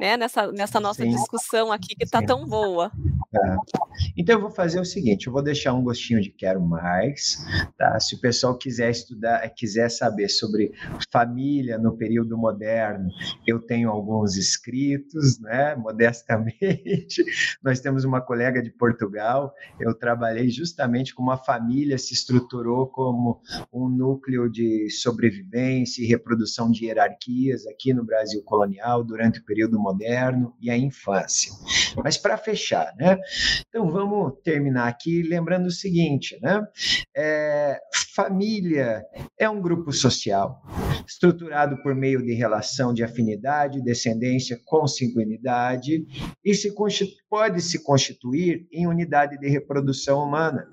né, 0.00 0.16
nessa, 0.16 0.50
nessa 0.50 0.80
nossa 0.80 1.02
Sim. 1.02 1.10
discussão 1.10 1.70
aqui 1.70 1.94
que 1.94 2.04
está 2.04 2.22
tão 2.22 2.46
boa. 2.46 2.90
Tá. 3.38 3.56
Então 4.16 4.36
eu 4.36 4.40
vou 4.40 4.50
fazer 4.50 4.80
o 4.80 4.84
seguinte, 4.84 5.26
eu 5.26 5.32
vou 5.32 5.42
deixar 5.42 5.72
um 5.74 5.82
gostinho 5.82 6.20
de 6.20 6.30
quero 6.30 6.60
mais, 6.60 7.38
tá? 7.76 7.98
Se 8.00 8.14
o 8.14 8.20
pessoal 8.20 8.56
quiser 8.56 8.90
estudar, 8.90 9.48
quiser 9.50 9.90
saber 9.90 10.28
sobre 10.28 10.72
família 11.12 11.78
no 11.78 11.96
período 11.96 12.36
moderno, 12.36 13.08
eu 13.46 13.60
tenho 13.60 13.90
alguns 13.90 14.36
escritos, 14.36 15.40
né? 15.40 15.74
Modestamente, 15.88 17.24
nós 17.62 17.80
temos 17.80 18.04
uma 18.04 18.20
colega 18.20 18.62
de 18.62 18.70
Portugal, 18.70 19.52
eu 19.80 19.94
trabalhei 19.94 20.48
justamente 20.48 21.14
com 21.14 21.22
uma 21.22 21.36
família 21.36 21.98
se 21.98 22.14
estruturou 22.14 22.86
como 22.88 23.40
um 23.72 23.88
núcleo 23.88 24.50
de 24.50 24.90
sobrevivência 24.90 26.02
e 26.02 26.06
reprodução 26.06 26.70
de 26.70 26.86
hierarquias 26.86 27.66
aqui 27.66 27.92
no 27.92 28.04
Brasil 28.04 28.42
colonial 28.42 29.04
durante 29.04 29.40
o 29.40 29.44
período 29.44 29.78
moderno 29.78 30.54
e 30.60 30.70
a 30.70 30.76
infância. 30.76 31.52
Mas 32.02 32.16
para 32.16 32.36
fechar, 32.36 32.94
né? 32.96 33.18
Então 33.68 33.90
vamos 33.90 34.34
terminar 34.42 34.88
aqui 34.88 35.22
lembrando 35.22 35.66
o 35.66 35.70
seguinte, 35.70 36.38
né? 36.40 36.62
É, 37.16 37.78
família 38.14 39.02
é 39.38 39.48
um 39.48 39.60
grupo 39.60 39.92
social. 39.92 40.62
Estruturado 41.08 41.82
por 41.82 41.94
meio 41.94 42.22
de 42.22 42.34
relação 42.34 42.92
de 42.92 43.02
afinidade, 43.02 43.82
descendência, 43.82 44.60
consanguinidade, 44.66 46.06
e 46.44 46.54
se 46.54 46.74
pode 47.30 47.62
se 47.62 47.82
constituir 47.82 48.68
em 48.70 48.86
unidade 48.86 49.38
de 49.38 49.48
reprodução 49.48 50.22
humana. 50.22 50.68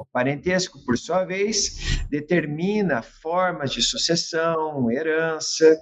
O 0.00 0.06
parentesco, 0.06 0.82
por 0.86 0.96
sua 0.96 1.24
vez, 1.24 2.02
determina 2.08 3.02
formas 3.02 3.70
de 3.70 3.82
sucessão, 3.82 4.90
herança, 4.90 5.78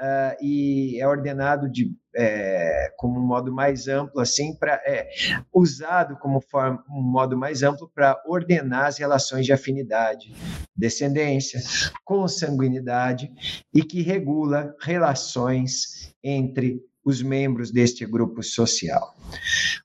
uh, 0.00 0.42
e 0.42 0.98
é 0.98 1.06
ordenado 1.06 1.70
de 1.70 1.92
é, 2.14 2.92
como 2.96 3.20
um 3.20 3.26
modo 3.26 3.52
mais 3.52 3.86
amplo, 3.86 4.20
assim, 4.20 4.54
para 4.54 4.74
é, 4.84 5.08
usado 5.52 6.16
como 6.16 6.40
forma, 6.40 6.82
um 6.90 7.02
modo 7.02 7.36
mais 7.36 7.62
amplo 7.62 7.88
para 7.94 8.20
ordenar 8.26 8.86
as 8.86 8.98
relações 8.98 9.46
de 9.46 9.52
afinidade, 9.52 10.32
descendência, 10.80 11.60
consanguinidade 12.04 13.30
e 13.72 13.82
que 13.84 14.02
regula 14.02 14.74
relações 14.80 16.12
entre 16.24 16.80
os 17.04 17.22
membros 17.22 17.70
deste 17.70 18.04
grupo 18.04 18.42
social. 18.42 19.14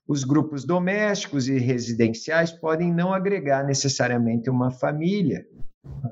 Os 0.06 0.24
grupos 0.24 0.64
domésticos 0.64 1.48
e 1.48 1.58
residenciais 1.58 2.52
podem 2.52 2.92
não 2.92 3.12
agregar 3.12 3.64
necessariamente 3.64 4.50
uma 4.50 4.70
família, 4.70 5.46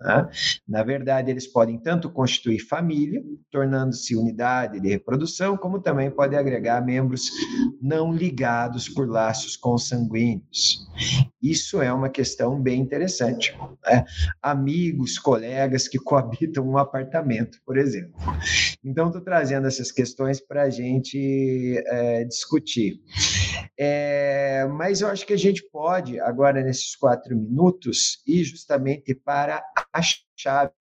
né? 0.01 0.29
Na 0.67 0.83
verdade, 0.83 1.31
eles 1.31 1.47
podem 1.47 1.79
tanto 1.79 2.11
constituir 2.11 2.61
família, 2.61 3.23
tornando-se 3.51 4.17
unidade 4.17 4.81
de 4.81 4.89
reprodução, 4.89 5.57
como 5.57 5.81
também 5.81 6.11
podem 6.11 6.39
agregar 6.39 6.85
membros 6.85 7.31
não 7.81 8.13
ligados 8.13 8.89
por 8.89 9.09
laços 9.09 9.57
consanguíneos. 9.57 10.87
Isso 11.43 11.83
é 11.83 11.93
uma 11.93 12.09
questão 12.09 12.61
bem 12.61 12.81
interessante. 12.81 13.57
Né? 13.87 14.05
Amigos, 14.43 15.19
colegas 15.19 15.87
que 15.87 15.99
coabitam 15.99 16.67
um 16.67 16.79
apartamento, 16.79 17.59
por 17.67 17.77
exemplo. 17.77 18.15
Então, 18.83 19.09
estou 19.09 19.23
trazendo 19.23 19.67
essas 19.67 19.93
questões 19.93 20.41
para 20.41 20.63
a 20.63 20.71
gente 20.71 21.83
é, 21.87 22.25
discutir. 22.25 23.01
É, 23.79 24.67
mas 24.67 25.01
eu 25.01 25.09
acho 25.09 25.27
que 25.27 25.33
a 25.33 25.39
gente 25.39 25.63
pode, 25.71 26.21
agora 26.21 26.63
nesses 26.63 26.95
quatro 26.97 27.37
minutos, 27.37 28.23
ir 28.27 28.45
justamente 28.45 29.15
para 29.15 29.63
a 29.93 30.01
chave, 30.37 30.73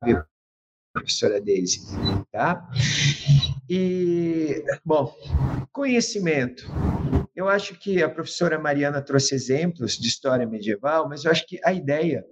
professora 0.94 1.42
Daisy, 1.42 1.82
tá? 2.32 2.68
E, 3.70 4.64
bom, 4.86 5.14
conhecimento. 5.72 6.64
Eu 7.36 7.50
acho 7.50 7.74
que 7.80 8.04
a 8.04 8.10
professora 8.10 8.60
Mariana 8.60 9.02
trouxe 9.02 9.34
exemplos 9.34 9.98
de 9.98 10.08
história 10.08 10.46
medieval, 10.46 11.10
mas 11.10 11.26
eu 11.26 11.32
acho 11.32 11.48
que 11.48 11.60
a 11.64 11.74
ideia 11.74 12.24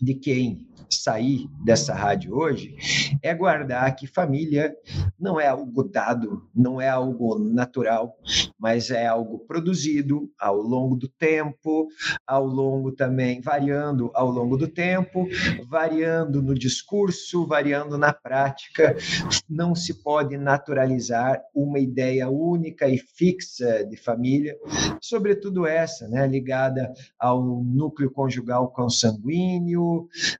de 0.00 0.14
quem 0.14 0.66
sair 0.90 1.48
dessa 1.64 1.94
rádio 1.94 2.34
hoje 2.34 2.74
é 3.22 3.34
guardar 3.34 3.94
que 3.94 4.06
família 4.06 4.74
não 5.18 5.40
é 5.40 5.46
algo 5.46 5.82
dado, 5.82 6.48
não 6.54 6.80
é 6.80 6.88
algo 6.88 7.38
natural, 7.38 8.16
mas 8.58 8.90
é 8.90 9.06
algo 9.06 9.40
produzido 9.40 10.30
ao 10.38 10.56
longo 10.56 10.96
do 10.96 11.08
tempo, 11.08 11.88
ao 12.26 12.46
longo 12.46 12.92
também, 12.92 13.40
variando 13.40 14.10
ao 14.14 14.30
longo 14.30 14.56
do 14.56 14.68
tempo, 14.68 15.26
variando 15.68 16.42
no 16.42 16.54
discurso, 16.54 17.46
variando 17.46 17.98
na 17.98 18.12
prática. 18.12 18.96
Não 19.48 19.74
se 19.74 20.02
pode 20.02 20.36
naturalizar 20.36 21.40
uma 21.54 21.78
ideia 21.78 22.28
única 22.28 22.88
e 22.88 22.98
fixa 22.98 23.84
de 23.84 23.96
família, 23.96 24.56
sobretudo 25.00 25.66
essa, 25.66 26.08
né, 26.08 26.26
ligada 26.26 26.92
ao 27.18 27.62
núcleo 27.62 28.10
conjugal 28.10 28.70
consanguíneo, 28.70 29.87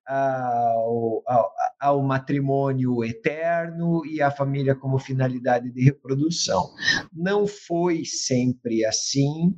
ao, 0.06 1.22
ao, 1.26 1.52
ao 1.80 2.02
matrimônio 2.02 3.04
eterno 3.04 4.04
e 4.06 4.20
à 4.20 4.30
família 4.30 4.74
como 4.74 4.98
finalidade 4.98 5.70
de 5.70 5.84
reprodução. 5.84 6.70
Não 7.12 7.46
foi 7.46 8.04
sempre 8.04 8.84
assim, 8.84 9.54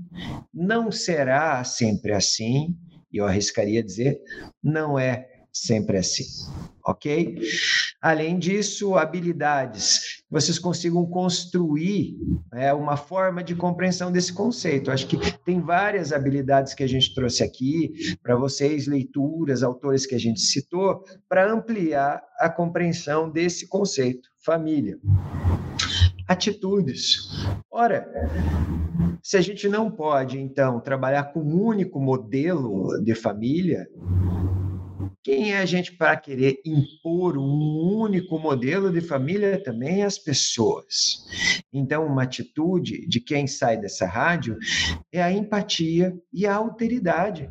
não 0.52 0.90
será 0.90 1.62
sempre 1.64 2.12
assim, 2.12 2.76
e 3.12 3.18
eu 3.18 3.26
arriscaria 3.26 3.82
dizer, 3.82 4.20
não 4.62 4.98
é 4.98 5.39
sempre 5.52 5.98
assim, 5.98 6.24
ok? 6.84 7.38
Além 8.00 8.38
disso, 8.38 8.96
habilidades. 8.96 10.22
Vocês 10.30 10.58
consigam 10.58 11.04
construir 11.06 12.16
é, 12.54 12.72
uma 12.72 12.96
forma 12.96 13.42
de 13.42 13.54
compreensão 13.54 14.10
desse 14.10 14.32
conceito. 14.32 14.90
Acho 14.90 15.06
que 15.06 15.18
tem 15.44 15.60
várias 15.60 16.12
habilidades 16.12 16.72
que 16.72 16.82
a 16.82 16.88
gente 16.88 17.14
trouxe 17.14 17.42
aqui 17.42 18.16
para 18.22 18.36
vocês, 18.36 18.86
leituras, 18.86 19.62
autores 19.62 20.06
que 20.06 20.14
a 20.14 20.20
gente 20.20 20.40
citou, 20.40 21.04
para 21.28 21.52
ampliar 21.52 22.22
a 22.38 22.48
compreensão 22.48 23.30
desse 23.30 23.68
conceito, 23.68 24.28
família. 24.44 24.98
Atitudes. 26.28 27.28
Ora, 27.70 28.08
se 29.22 29.36
a 29.36 29.40
gente 29.40 29.68
não 29.68 29.90
pode, 29.90 30.38
então, 30.38 30.80
trabalhar 30.80 31.24
com 31.24 31.40
um 31.40 31.62
único 31.62 32.00
modelo 32.00 33.02
de 33.02 33.14
família, 33.14 33.88
quem 35.22 35.52
é 35.52 35.58
a 35.58 35.66
gente 35.66 35.96
para 35.96 36.16
querer 36.16 36.60
impor 36.64 37.36
um 37.36 38.00
único 38.00 38.38
modelo 38.38 38.90
de 38.90 39.00
família 39.00 39.62
também 39.62 40.02
as 40.02 40.18
pessoas. 40.18 41.26
Então, 41.72 42.06
uma 42.06 42.22
atitude 42.22 43.06
de 43.06 43.20
quem 43.20 43.46
sai 43.46 43.76
dessa 43.76 44.06
rádio 44.06 44.56
é 45.12 45.22
a 45.22 45.30
empatia 45.30 46.16
e 46.32 46.46
a 46.46 46.54
alteridade. 46.54 47.50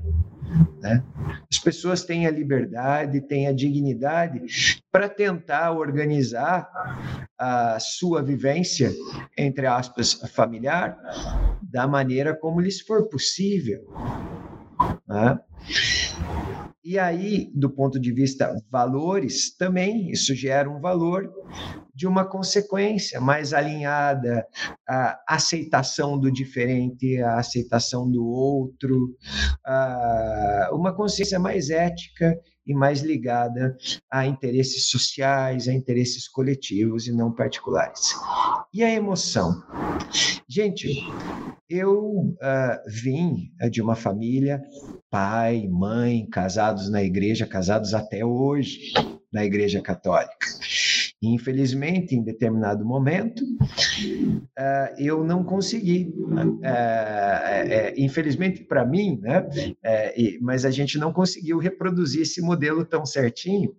Né? 0.81 1.03
As 1.49 1.59
pessoas 1.59 2.03
têm 2.03 2.25
a 2.25 2.31
liberdade, 2.31 3.21
têm 3.21 3.47
a 3.47 3.53
dignidade 3.53 4.81
para 4.91 5.07
tentar 5.07 5.71
organizar 5.71 6.67
a 7.37 7.79
sua 7.79 8.23
vivência, 8.23 8.91
entre 9.37 9.67
aspas, 9.67 10.13
familiar, 10.33 10.97
da 11.61 11.87
maneira 11.87 12.35
como 12.35 12.59
lhes 12.59 12.81
for 12.81 13.07
possível. 13.07 13.85
Né? 15.07 15.39
E 16.89 16.97
aí, 16.97 17.51
do 17.53 17.69
ponto 17.69 17.99
de 17.99 18.11
vista 18.11 18.51
valores, 18.67 19.55
também 19.55 20.09
isso 20.09 20.33
gera 20.33 20.67
um 20.67 20.81
valor 20.81 21.31
de 21.93 22.07
uma 22.07 22.25
consequência 22.25 23.21
mais 23.21 23.53
alinhada 23.53 24.43
à 24.87 25.21
aceitação 25.27 26.17
do 26.19 26.31
diferente, 26.31 27.21
à 27.21 27.37
aceitação 27.37 28.09
do 28.09 28.25
outro, 28.25 29.15
uma 30.71 30.91
consciência 30.91 31.37
mais 31.37 31.69
ética 31.69 32.35
e 32.69 32.73
mais 32.75 33.01
ligada 33.01 33.75
a 34.11 34.27
interesses 34.27 34.89
sociais, 34.89 35.67
a 35.67 35.73
interesses 35.73 36.27
coletivos 36.27 37.07
e 37.07 37.11
não 37.11 37.33
particulares. 37.33 38.13
E 38.71 38.83
a 38.83 38.93
emoção? 38.93 39.63
Gente, 40.47 41.03
eu 41.67 41.97
uh, 41.99 42.35
vim 42.87 43.51
de 43.71 43.81
uma 43.81 43.95
família, 43.95 44.61
pai, 45.09 45.67
mãe, 45.67 46.27
casados 46.29 46.91
na 46.91 47.01
igreja, 47.01 47.47
casados 47.47 47.95
até 47.95 48.23
hoje 48.23 48.93
na 49.33 49.43
igreja 49.43 49.81
católica. 49.81 50.47
Infelizmente, 51.21 52.15
em 52.15 52.23
determinado 52.23 52.85
momento, 52.85 53.43
uh, 53.43 54.95
eu 54.97 55.23
não 55.23 55.43
consegui. 55.43 56.13
Uh, 56.15 57.93
infelizmente 57.97 58.63
para 58.63 58.85
mim, 58.85 59.19
né? 59.21 59.45
mas 60.41 60.63
a 60.63 60.71
gente 60.71 60.97
não 60.97 61.11
conseguiu 61.11 61.57
reproduzir 61.57 62.21
esse 62.21 62.41
modelo 62.41 62.85
tão 62.85 63.05
certinho. 63.05 63.75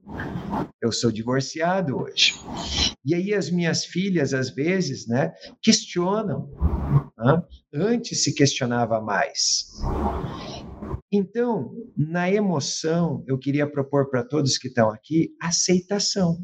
Eu 0.83 0.93
sou 0.93 1.11
divorciado 1.11 1.97
hoje. 1.97 2.35
E 3.05 3.15
aí 3.15 3.33
as 3.33 3.51
minhas 3.51 3.85
filhas, 3.85 4.35
às 4.35 4.51
vezes, 4.51 5.07
né, 5.07 5.33
questionam. 5.63 6.51
Antes 7.73 8.25
se 8.25 8.35
questionava 8.35 9.01
mais. 9.01 9.67
Então, 11.13 11.75
na 11.97 12.31
emoção, 12.31 13.25
eu 13.27 13.37
queria 13.37 13.69
propor 13.69 14.09
para 14.09 14.23
todos 14.23 14.57
que 14.57 14.69
estão 14.69 14.91
aqui 14.91 15.35
aceitação. 15.43 16.39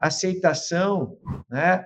Aceitação 0.00 1.18
né, 1.50 1.84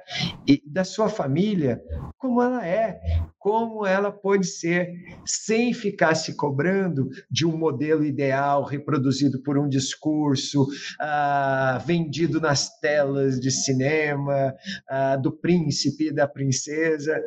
da 0.66 0.84
sua 0.84 1.08
família 1.08 1.82
como 2.18 2.42
ela 2.42 2.66
é, 2.66 2.98
como 3.38 3.86
ela 3.86 4.10
pode 4.10 4.46
ser, 4.46 4.90
sem 5.24 5.72
ficar 5.72 6.14
se 6.14 6.34
cobrando 6.34 7.08
de 7.30 7.46
um 7.46 7.56
modelo 7.56 8.04
ideal 8.04 8.64
reproduzido 8.64 9.42
por 9.42 9.58
um 9.58 9.68
discurso 9.68 10.66
ah, 11.00 11.80
vendido 11.84 12.40
nas 12.40 12.78
telas 12.80 13.38
de 13.38 13.50
cinema, 13.50 14.54
ah, 14.88 15.16
do 15.16 15.30
príncipe 15.30 16.08
e 16.08 16.14
da 16.14 16.26
princesa. 16.26 17.20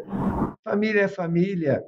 Família 0.63 1.03
é 1.03 1.07
família. 1.07 1.83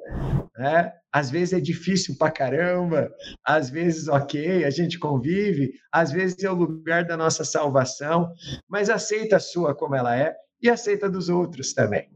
Né? 0.57 0.91
Às 1.11 1.29
vezes 1.29 1.53
é 1.53 1.59
difícil 1.59 2.15
pra 2.17 2.31
caramba, 2.31 3.09
às 3.45 3.69
vezes, 3.69 4.07
ok, 4.07 4.63
a 4.63 4.69
gente 4.69 4.97
convive, 4.99 5.73
às 5.91 6.11
vezes 6.11 6.43
é 6.43 6.49
o 6.49 6.55
lugar 6.55 7.03
da 7.03 7.17
nossa 7.17 7.43
salvação, 7.43 8.31
mas 8.69 8.89
aceita 8.89 9.37
a 9.37 9.39
sua 9.39 9.75
como 9.75 9.95
ela 9.95 10.15
é 10.15 10.35
e 10.61 10.69
aceita 10.69 11.09
dos 11.09 11.29
outros 11.29 11.73
também. 11.73 12.07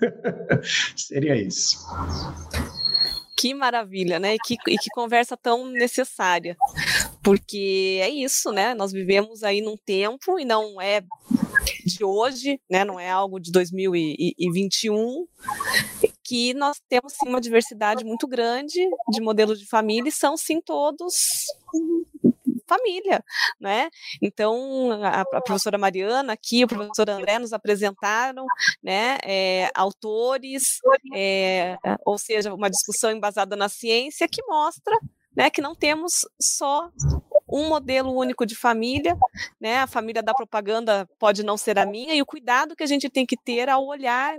Seria 0.96 1.36
isso. 1.36 1.78
Que 3.36 3.52
maravilha, 3.54 4.18
né? 4.18 4.34
E 4.34 4.38
que, 4.38 4.56
e 4.68 4.78
que 4.78 4.90
conversa 4.90 5.36
tão 5.36 5.66
necessária. 5.66 6.56
porque 7.22 7.98
é 8.02 8.08
isso, 8.08 8.50
né? 8.52 8.74
Nós 8.74 8.92
vivemos 8.92 9.42
aí 9.42 9.60
num 9.60 9.76
tempo 9.76 10.38
e 10.38 10.44
não 10.44 10.80
é 10.80 11.02
de 11.84 12.04
hoje, 12.04 12.60
né? 12.70 12.84
Não 12.84 12.98
é 12.98 13.10
algo 13.10 13.40
de 13.40 13.50
2021 13.50 15.26
que 16.22 16.54
nós 16.54 16.80
temos 16.88 17.12
sim 17.12 17.28
uma 17.28 17.40
diversidade 17.40 18.04
muito 18.04 18.26
grande 18.26 18.80
de 19.10 19.20
modelos 19.20 19.60
de 19.60 19.66
família 19.66 20.08
e 20.08 20.12
são 20.12 20.36
sim 20.36 20.60
todos 20.60 21.14
família, 22.66 23.22
né? 23.60 23.88
Então, 24.22 24.92
a, 25.02 25.20
a, 25.20 25.40
professora 25.40 25.78
Mariana 25.78 26.32
aqui, 26.32 26.64
o 26.64 26.68
professor 26.68 27.08
André 27.10 27.38
nos 27.38 27.52
apresentaram, 27.52 28.46
né, 28.82 29.18
é, 29.22 29.70
autores, 29.74 30.80
é, 31.14 31.76
ou 32.04 32.18
seja, 32.18 32.54
uma 32.54 32.70
discussão 32.70 33.10
embasada 33.10 33.56
na 33.56 33.68
ciência 33.68 34.28
que 34.28 34.42
mostra 34.46 34.98
né, 35.36 35.50
que 35.50 35.60
não 35.60 35.74
temos 35.74 36.26
só 36.40 36.90
um 37.48 37.68
modelo 37.68 38.12
único 38.12 38.46
de 38.46 38.54
família, 38.54 39.16
né? 39.60 39.78
A 39.78 39.86
família 39.86 40.22
da 40.22 40.32
propaganda 40.32 41.08
pode 41.18 41.42
não 41.44 41.56
ser 41.56 41.78
a 41.78 41.84
minha 41.84 42.14
e 42.14 42.22
o 42.22 42.26
cuidado 42.26 42.74
que 42.74 42.82
a 42.82 42.86
gente 42.86 43.10
tem 43.10 43.26
que 43.26 43.36
ter 43.36 43.68
ao 43.68 43.84
olhar 43.84 44.34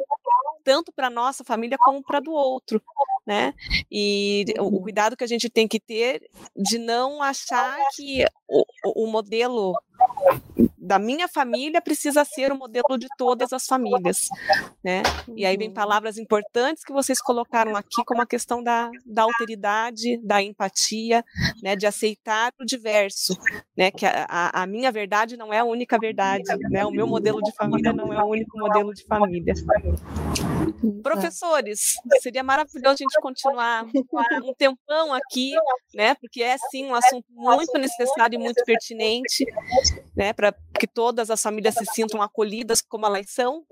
tanto 0.63 0.91
para 0.91 1.09
nossa 1.09 1.43
família 1.43 1.77
como 1.77 2.01
para 2.03 2.19
do 2.19 2.31
outro, 2.31 2.81
né? 3.25 3.53
E 3.91 4.45
o 4.59 4.63
uhum. 4.63 4.81
cuidado 4.81 5.17
que 5.17 5.23
a 5.23 5.27
gente 5.27 5.49
tem 5.49 5.67
que 5.67 5.79
ter 5.79 6.29
de 6.55 6.77
não 6.77 7.21
achar 7.21 7.77
que 7.95 8.25
o, 8.47 9.03
o 9.03 9.07
modelo 9.07 9.73
da 10.85 10.99
minha 10.99 11.27
família 11.27 11.81
precisa 11.81 12.23
ser 12.23 12.51
o 12.51 12.57
modelo 12.57 12.97
de 12.97 13.07
todas 13.17 13.51
as 13.51 13.65
famílias, 13.65 14.27
né? 14.83 15.01
E 15.35 15.45
aí 15.45 15.57
vem 15.57 15.69
uhum. 15.69 15.73
palavras 15.73 16.17
importantes 16.17 16.83
que 16.83 16.93
vocês 16.93 17.19
colocaram 17.19 17.75
aqui, 17.75 18.03
como 18.05 18.21
a 18.21 18.25
questão 18.25 18.61
da, 18.63 18.89
da 19.05 19.23
alteridade, 19.23 20.17
da 20.23 20.41
empatia, 20.41 21.23
né? 21.61 21.75
De 21.75 21.87
aceitar 21.87 22.53
o 22.59 22.65
diverso, 22.65 23.35
né? 23.75 23.89
Que 23.89 24.05
a, 24.05 24.61
a 24.61 24.67
minha 24.67 24.91
verdade 24.91 25.35
não 25.35 25.51
é 25.51 25.59
a 25.59 25.65
única 25.65 25.97
verdade, 25.97 26.43
né? 26.69 26.85
O 26.85 26.91
meu 26.91 27.07
modelo 27.07 27.41
de 27.41 27.51
família 27.53 27.91
não 27.91 28.13
é 28.13 28.23
o 28.23 28.27
único 28.27 28.57
modelo 28.57 28.93
de 28.93 29.03
família. 29.05 29.53
Professores, 31.01 31.95
seria 32.21 32.43
maravilhoso 32.43 32.93
a 32.93 32.95
gente 32.95 33.21
continuar 33.21 33.85
um 34.43 34.53
tempão 34.53 35.13
aqui, 35.13 35.51
né? 35.93 36.15
Porque 36.15 36.43
é 36.43 36.55
sim 36.69 36.85
um 36.85 36.95
assunto 36.95 37.25
muito 37.29 37.77
necessário 37.77 38.35
e 38.35 38.43
muito 38.43 38.63
pertinente, 38.63 39.45
né? 40.15 40.31
Para 40.33 40.53
que 40.79 40.87
todas 40.87 41.29
as 41.29 41.41
famílias 41.41 41.75
se 41.75 41.85
sintam 41.85 42.21
acolhidas 42.21 42.81
como 42.81 43.05
elas 43.05 43.29
são, 43.29 43.65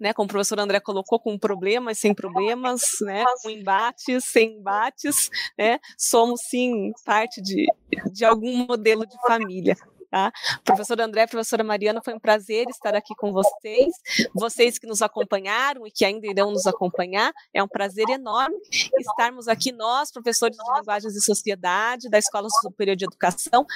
né? 0.00 0.12
Como 0.12 0.26
o 0.26 0.28
professor 0.28 0.58
André 0.60 0.80
colocou, 0.80 1.18
com 1.18 1.38
problemas, 1.38 1.98
sem 1.98 2.14
problemas, 2.14 2.82
né? 3.00 3.24
Com 3.42 3.50
embates, 3.50 4.24
sem 4.24 4.58
embates, 4.58 5.30
né? 5.56 5.78
Somos 5.96 6.42
sim 6.42 6.92
parte 7.04 7.42
de, 7.42 7.66
de 8.12 8.24
algum 8.24 8.66
modelo 8.66 9.06
de 9.06 9.16
família. 9.26 9.76
Tá? 10.10 10.32
Professor 10.64 11.00
André, 11.00 11.26
professora 11.26 11.62
Mariana, 11.62 12.00
foi 12.02 12.14
um 12.14 12.18
prazer 12.18 12.66
estar 12.68 12.94
aqui 12.94 13.14
com 13.16 13.32
vocês. 13.32 13.92
Vocês 14.34 14.78
que 14.78 14.86
nos 14.86 15.02
acompanharam 15.02 15.86
e 15.86 15.90
que 15.90 16.04
ainda 16.04 16.26
irão 16.26 16.50
nos 16.50 16.66
acompanhar, 16.66 17.32
é 17.52 17.62
um 17.62 17.68
prazer 17.68 18.08
enorme 18.08 18.56
estarmos 18.98 19.48
aqui, 19.48 19.72
nós, 19.72 20.10
professores 20.10 20.56
de 20.56 20.78
Linguagens 20.78 21.14
e 21.14 21.20
Sociedade, 21.20 22.08
da 22.08 22.18
Escola 22.18 22.48
Superior 22.62 22.96
de 22.96 23.04
Educação, 23.04 23.66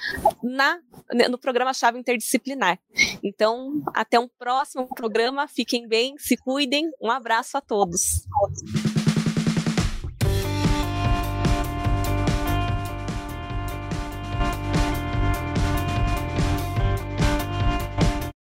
na, 0.42 0.78
no 1.28 1.38
programa 1.38 1.74
Chave 1.74 1.98
Interdisciplinar. 1.98 2.78
Então, 3.22 3.82
até 3.94 4.18
um 4.18 4.28
próximo 4.38 4.88
programa. 4.94 5.46
Fiquem 5.48 5.86
bem, 5.86 6.16
se 6.18 6.36
cuidem. 6.36 6.90
Um 7.00 7.10
abraço 7.10 7.56
a 7.56 7.60
todos. 7.60 8.26